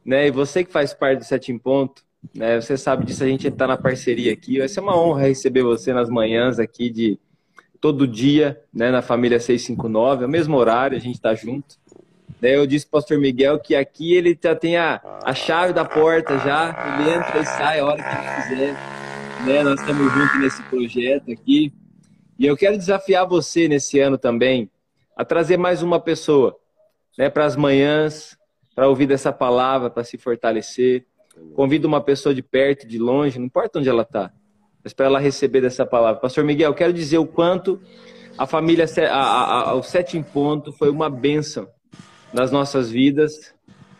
Né? 0.04 0.26
E 0.26 0.32
você 0.32 0.64
que 0.64 0.72
faz 0.72 0.92
parte 0.92 1.20
do 1.20 1.24
Sete 1.24 1.52
em 1.52 1.58
Ponto, 1.58 2.04
Né? 2.32 2.60
Você 2.60 2.76
sabe 2.76 3.04
disso, 3.04 3.22
a 3.22 3.28
gente 3.28 3.46
está 3.46 3.66
na 3.66 3.76
parceria 3.76 4.32
aqui. 4.32 4.58
Vai 4.58 4.68
ser 4.68 4.80
uma 4.80 4.96
honra 4.96 5.28
receber 5.28 5.62
você 5.62 5.92
nas 5.92 6.08
manhãs 6.08 6.58
aqui 6.58 6.90
de 6.90 7.18
todo 7.84 8.08
dia, 8.08 8.58
né, 8.72 8.90
na 8.90 9.02
família 9.02 9.38
659, 9.38 10.24
é 10.24 10.26
o 10.26 10.30
mesmo 10.30 10.56
horário, 10.56 10.96
a 10.96 11.00
gente 11.00 11.16
está 11.16 11.34
junto. 11.34 11.76
Daí 12.40 12.54
eu 12.54 12.66
disse 12.66 12.86
para 12.86 12.96
o 12.96 13.02
pastor 13.02 13.18
Miguel 13.18 13.60
que 13.60 13.76
aqui 13.76 14.14
ele 14.14 14.38
já 14.42 14.56
tem 14.56 14.78
a, 14.78 15.02
a 15.22 15.34
chave 15.34 15.74
da 15.74 15.84
porta 15.84 16.38
já, 16.38 16.96
ele 16.98 17.10
entra 17.10 17.40
e 17.40 17.44
sai 17.44 17.80
a 17.80 17.84
hora 17.84 18.02
que 18.02 18.08
ele 18.08 18.42
quiser. 18.42 18.74
Né? 19.44 19.62
Nós 19.62 19.78
estamos 19.78 20.10
juntos 20.10 20.40
nesse 20.40 20.62
projeto 20.62 21.30
aqui. 21.30 21.74
E 22.38 22.46
eu 22.46 22.56
quero 22.56 22.78
desafiar 22.78 23.28
você 23.28 23.68
nesse 23.68 24.00
ano 24.00 24.16
também 24.16 24.70
a 25.14 25.22
trazer 25.22 25.58
mais 25.58 25.82
uma 25.82 26.00
pessoa 26.00 26.56
né, 27.18 27.28
para 27.28 27.44
as 27.44 27.54
manhãs, 27.54 28.34
para 28.74 28.88
ouvir 28.88 29.06
dessa 29.06 29.30
palavra, 29.30 29.90
para 29.90 30.04
se 30.04 30.16
fortalecer. 30.16 31.04
Convido 31.54 31.86
uma 31.86 32.00
pessoa 32.00 32.34
de 32.34 32.42
perto, 32.42 32.86
de 32.86 32.98
longe, 32.98 33.38
não 33.38 33.44
importa 33.44 33.78
onde 33.78 33.90
ela 33.90 34.04
está, 34.04 34.32
mas 34.84 34.92
para 34.92 35.06
ela 35.06 35.18
receber 35.18 35.62
dessa 35.62 35.86
palavra. 35.86 36.20
Pastor 36.20 36.44
Miguel, 36.44 36.74
quero 36.74 36.92
dizer 36.92 37.18
o 37.18 37.26
quanto 37.26 37.80
a 38.36 38.46
família, 38.46 38.84
o 39.74 39.82
Sete 39.82 40.18
em 40.18 40.22
Ponto 40.22 40.72
foi 40.72 40.90
uma 40.90 41.08
bênção 41.08 41.66
nas 42.32 42.50
nossas 42.50 42.90
vidas, 42.90 43.54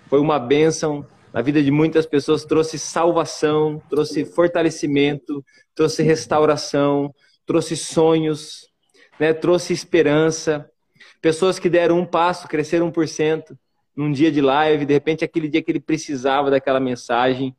foi 0.08 0.20
uma 0.20 0.38
bênção 0.38 1.06
na 1.32 1.40
vida 1.40 1.62
de 1.62 1.70
muitas 1.70 2.04
pessoas, 2.04 2.44
trouxe 2.44 2.78
salvação, 2.78 3.82
trouxe 3.88 4.24
fortalecimento, 4.24 5.44
trouxe 5.74 6.02
restauração, 6.02 7.12
trouxe 7.46 7.76
sonhos, 7.76 8.68
né? 9.18 9.32
trouxe 9.32 9.72
esperança. 9.72 10.68
Pessoas 11.20 11.58
que 11.58 11.70
deram 11.70 11.98
um 11.98 12.06
passo, 12.06 12.46
cresceram 12.46 12.90
1% 12.92 13.56
num 13.96 14.12
dia 14.12 14.30
de 14.30 14.40
live, 14.40 14.84
de 14.84 14.92
repente 14.92 15.24
aquele 15.24 15.48
dia 15.48 15.62
que 15.62 15.70
ele 15.70 15.80
precisava 15.80 16.50
daquela 16.50 16.80
mensagem. 16.80 17.54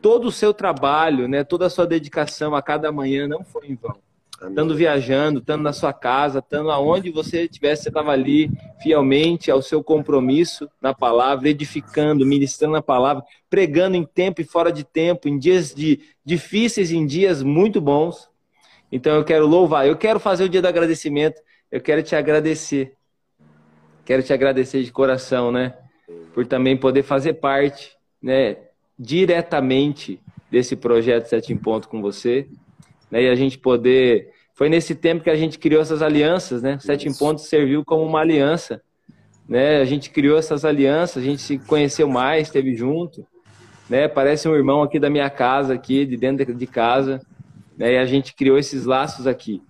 Todo 0.00 0.28
o 0.28 0.32
seu 0.32 0.54
trabalho, 0.54 1.26
né, 1.28 1.42
toda 1.44 1.66
a 1.66 1.70
sua 1.70 1.86
dedicação 1.86 2.54
a 2.54 2.62
cada 2.62 2.90
manhã 2.92 3.26
não 3.26 3.44
foi 3.44 3.68
em 3.68 3.74
vão. 3.74 3.96
Estando 4.40 4.76
viajando, 4.76 5.40
estando 5.40 5.62
na 5.62 5.72
sua 5.72 5.92
casa, 5.92 6.38
estando 6.38 6.70
aonde 6.70 7.10
você 7.10 7.42
estivesse, 7.42 7.82
você 7.82 7.88
estava 7.88 8.12
ali 8.12 8.48
fielmente 8.80 9.50
ao 9.50 9.60
seu 9.60 9.82
compromisso 9.82 10.70
na 10.80 10.94
palavra, 10.94 11.48
edificando, 11.48 12.24
ministrando 12.24 12.76
a 12.76 12.82
palavra, 12.82 13.24
pregando 13.50 13.96
em 13.96 14.04
tempo 14.04 14.40
e 14.40 14.44
fora 14.44 14.70
de 14.70 14.84
tempo, 14.84 15.28
em 15.28 15.36
dias 15.36 15.74
de, 15.74 16.00
difíceis, 16.24 16.92
em 16.92 17.04
dias 17.04 17.42
muito 17.42 17.80
bons. 17.80 18.28
Então 18.92 19.16
eu 19.16 19.24
quero 19.24 19.44
louvar, 19.44 19.88
eu 19.88 19.96
quero 19.96 20.20
fazer 20.20 20.44
o 20.44 20.48
dia 20.48 20.62
do 20.62 20.68
agradecimento 20.68 21.42
eu 21.70 21.80
quero 21.80 22.02
te 22.02 22.16
agradecer. 22.16 22.94
Quero 24.04 24.22
te 24.22 24.32
agradecer 24.32 24.82
de 24.82 24.90
coração, 24.90 25.52
né? 25.52 25.76
Por 26.32 26.46
também 26.46 26.76
poder 26.76 27.02
fazer 27.02 27.34
parte, 27.34 27.94
né, 28.22 28.56
diretamente 28.98 30.20
desse 30.50 30.74
projeto 30.74 31.26
Sete 31.26 31.52
em 31.52 31.56
Ponto 31.56 31.88
com 31.88 32.00
você, 32.00 32.48
né? 33.10 33.22
E 33.22 33.28
a 33.28 33.34
gente 33.34 33.58
poder 33.58 34.30
foi 34.54 34.68
nesse 34.68 34.94
tempo 34.94 35.22
que 35.22 35.30
a 35.30 35.36
gente 35.36 35.58
criou 35.58 35.80
essas 35.80 36.02
alianças, 36.02 36.62
né? 36.62 36.78
Sete 36.80 37.08
em 37.08 37.14
Ponto 37.14 37.40
serviu 37.40 37.84
como 37.84 38.02
uma 38.02 38.20
aliança, 38.20 38.82
né? 39.48 39.80
A 39.80 39.84
gente 39.84 40.10
criou 40.10 40.36
essas 40.36 40.64
alianças, 40.64 41.22
a 41.22 41.26
gente 41.26 41.40
se 41.40 41.58
conheceu 41.58 42.08
mais, 42.08 42.48
esteve 42.48 42.74
junto, 42.74 43.24
né? 43.88 44.08
Parece 44.08 44.48
um 44.48 44.54
irmão 44.54 44.82
aqui 44.82 44.98
da 44.98 45.08
minha 45.08 45.30
casa, 45.30 45.74
aqui 45.74 46.04
de 46.04 46.16
dentro 46.16 46.54
de 46.54 46.66
casa, 46.66 47.20
né? 47.76 47.92
E 47.92 47.98
a 47.98 48.04
gente 48.04 48.34
criou 48.34 48.58
esses 48.58 48.84
laços 48.84 49.26
aqui. 49.26 49.62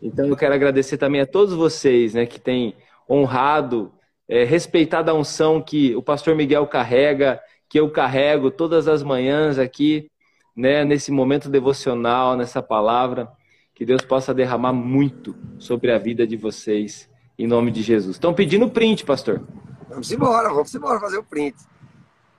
Então 0.00 0.26
eu 0.26 0.36
quero 0.36 0.54
agradecer 0.54 0.96
também 0.96 1.20
a 1.20 1.26
todos 1.26 1.52
vocês 1.52 2.14
né, 2.14 2.24
que 2.24 2.40
têm 2.40 2.74
honrado, 3.08 3.92
é, 4.28 4.44
respeitado 4.44 5.10
a 5.10 5.14
unção 5.14 5.60
que 5.60 5.94
o 5.94 6.02
pastor 6.02 6.34
Miguel 6.34 6.66
carrega, 6.66 7.40
que 7.70 7.78
eu 7.78 7.88
carrego 7.88 8.50
todas 8.50 8.88
as 8.88 9.00
manhãs 9.00 9.56
aqui, 9.56 10.10
né, 10.56 10.84
nesse 10.84 11.12
momento 11.12 11.48
devocional, 11.48 12.36
nessa 12.36 12.60
palavra. 12.60 13.30
Que 13.72 13.86
Deus 13.86 14.02
possa 14.02 14.34
derramar 14.34 14.72
muito 14.72 15.36
sobre 15.56 15.92
a 15.92 15.96
vida 15.96 16.26
de 16.26 16.36
vocês, 16.36 17.08
em 17.38 17.46
nome 17.46 17.70
de 17.70 17.80
Jesus. 17.80 18.16
Estão 18.16 18.34
pedindo 18.34 18.68
print, 18.68 19.06
pastor. 19.06 19.46
Vamos 19.88 20.10
embora, 20.10 20.48
vamos 20.48 20.74
embora 20.74 20.98
fazer 20.98 21.18
o 21.18 21.22
print. 21.22 21.56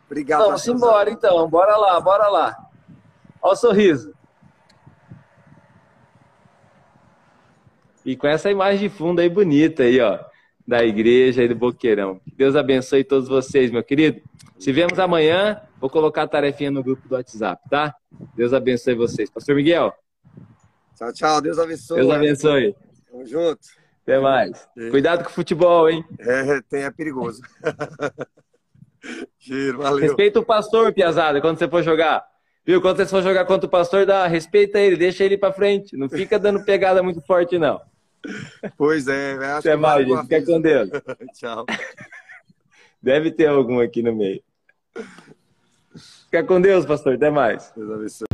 Obrigado. 0.05 0.43
Vamos 0.43 0.67
embora 0.67 1.09
então, 1.09 1.49
bora 1.49 1.77
lá, 1.77 1.99
bora 2.01 2.27
lá. 2.27 2.57
Olha 3.41 3.53
o 3.53 3.55
sorriso. 3.55 4.13
E 8.05 8.17
com 8.17 8.27
essa 8.27 8.51
imagem 8.51 8.89
de 8.89 8.95
fundo 8.95 9.21
aí 9.21 9.29
bonita 9.29 9.83
aí, 9.83 9.99
ó, 10.01 10.19
da 10.67 10.83
igreja 10.83 11.41
e 11.41 11.47
do 11.47 11.55
Boqueirão. 11.55 12.19
Deus 12.35 12.55
abençoe 12.55 13.03
todos 13.03 13.29
vocês, 13.29 13.71
meu 13.71 13.83
querido. 13.83 14.21
Se 14.61 14.71
vemos 14.71 14.99
amanhã, 14.99 15.59
vou 15.79 15.89
colocar 15.89 16.21
a 16.21 16.27
tarefinha 16.27 16.69
no 16.69 16.83
grupo 16.83 17.09
do 17.09 17.15
WhatsApp, 17.15 17.67
tá? 17.67 17.95
Deus 18.35 18.53
abençoe 18.53 18.93
vocês. 18.93 19.27
Pastor 19.27 19.55
Miguel. 19.55 19.91
Tchau, 20.95 21.11
tchau. 21.13 21.41
Deus 21.41 21.57
abençoe. 21.57 21.97
Deus 21.97 22.11
abençoe. 22.11 22.75
Tamo 23.09 23.25
junto. 23.25 23.59
Até 24.03 24.19
mais. 24.19 24.67
É. 24.77 24.91
Cuidado 24.91 25.23
com 25.23 25.31
o 25.31 25.33
futebol, 25.33 25.89
hein? 25.89 26.05
É, 26.19 26.61
tem, 26.69 26.83
é 26.83 26.91
perigoso. 26.91 27.41
Giro, 29.39 29.79
valeu. 29.79 29.97
Respeita 29.97 30.39
o 30.39 30.45
pastor, 30.45 30.93
Piazada, 30.93 31.41
quando 31.41 31.57
você 31.57 31.67
for 31.67 31.81
jogar. 31.81 32.23
Viu? 32.63 32.79
Quando 32.79 32.97
você 32.97 33.07
for 33.07 33.23
jogar 33.23 33.45
contra 33.45 33.65
o 33.65 33.71
pastor, 33.71 34.05
dá, 34.05 34.27
respeita 34.27 34.77
ele, 34.77 34.95
deixa 34.95 35.23
ele 35.23 35.39
pra 35.39 35.51
frente. 35.51 35.97
Não 35.97 36.07
fica 36.07 36.37
dando 36.37 36.63
pegada 36.63 37.01
muito 37.01 37.19
forte, 37.21 37.57
não. 37.57 37.81
Pois 38.77 39.07
é, 39.07 39.33
acho 39.37 39.67
Até 39.67 39.75
mais, 39.75 40.07
gente. 40.07 40.21
Fica 40.21 40.45
com 40.45 40.61
Deus. 40.61 40.87
Tchau. 41.33 41.65
Deve 43.01 43.31
ter 43.31 43.47
algum 43.47 43.79
aqui 43.79 44.03
no 44.03 44.15
meio. 44.15 44.39
Fica 46.25 46.43
com 46.43 46.61
Deus, 46.61 46.85
pastor. 46.85 47.15
Até 47.15 47.29
mais. 47.29 47.71
Deus 47.75 47.91
abençoe. 47.91 48.27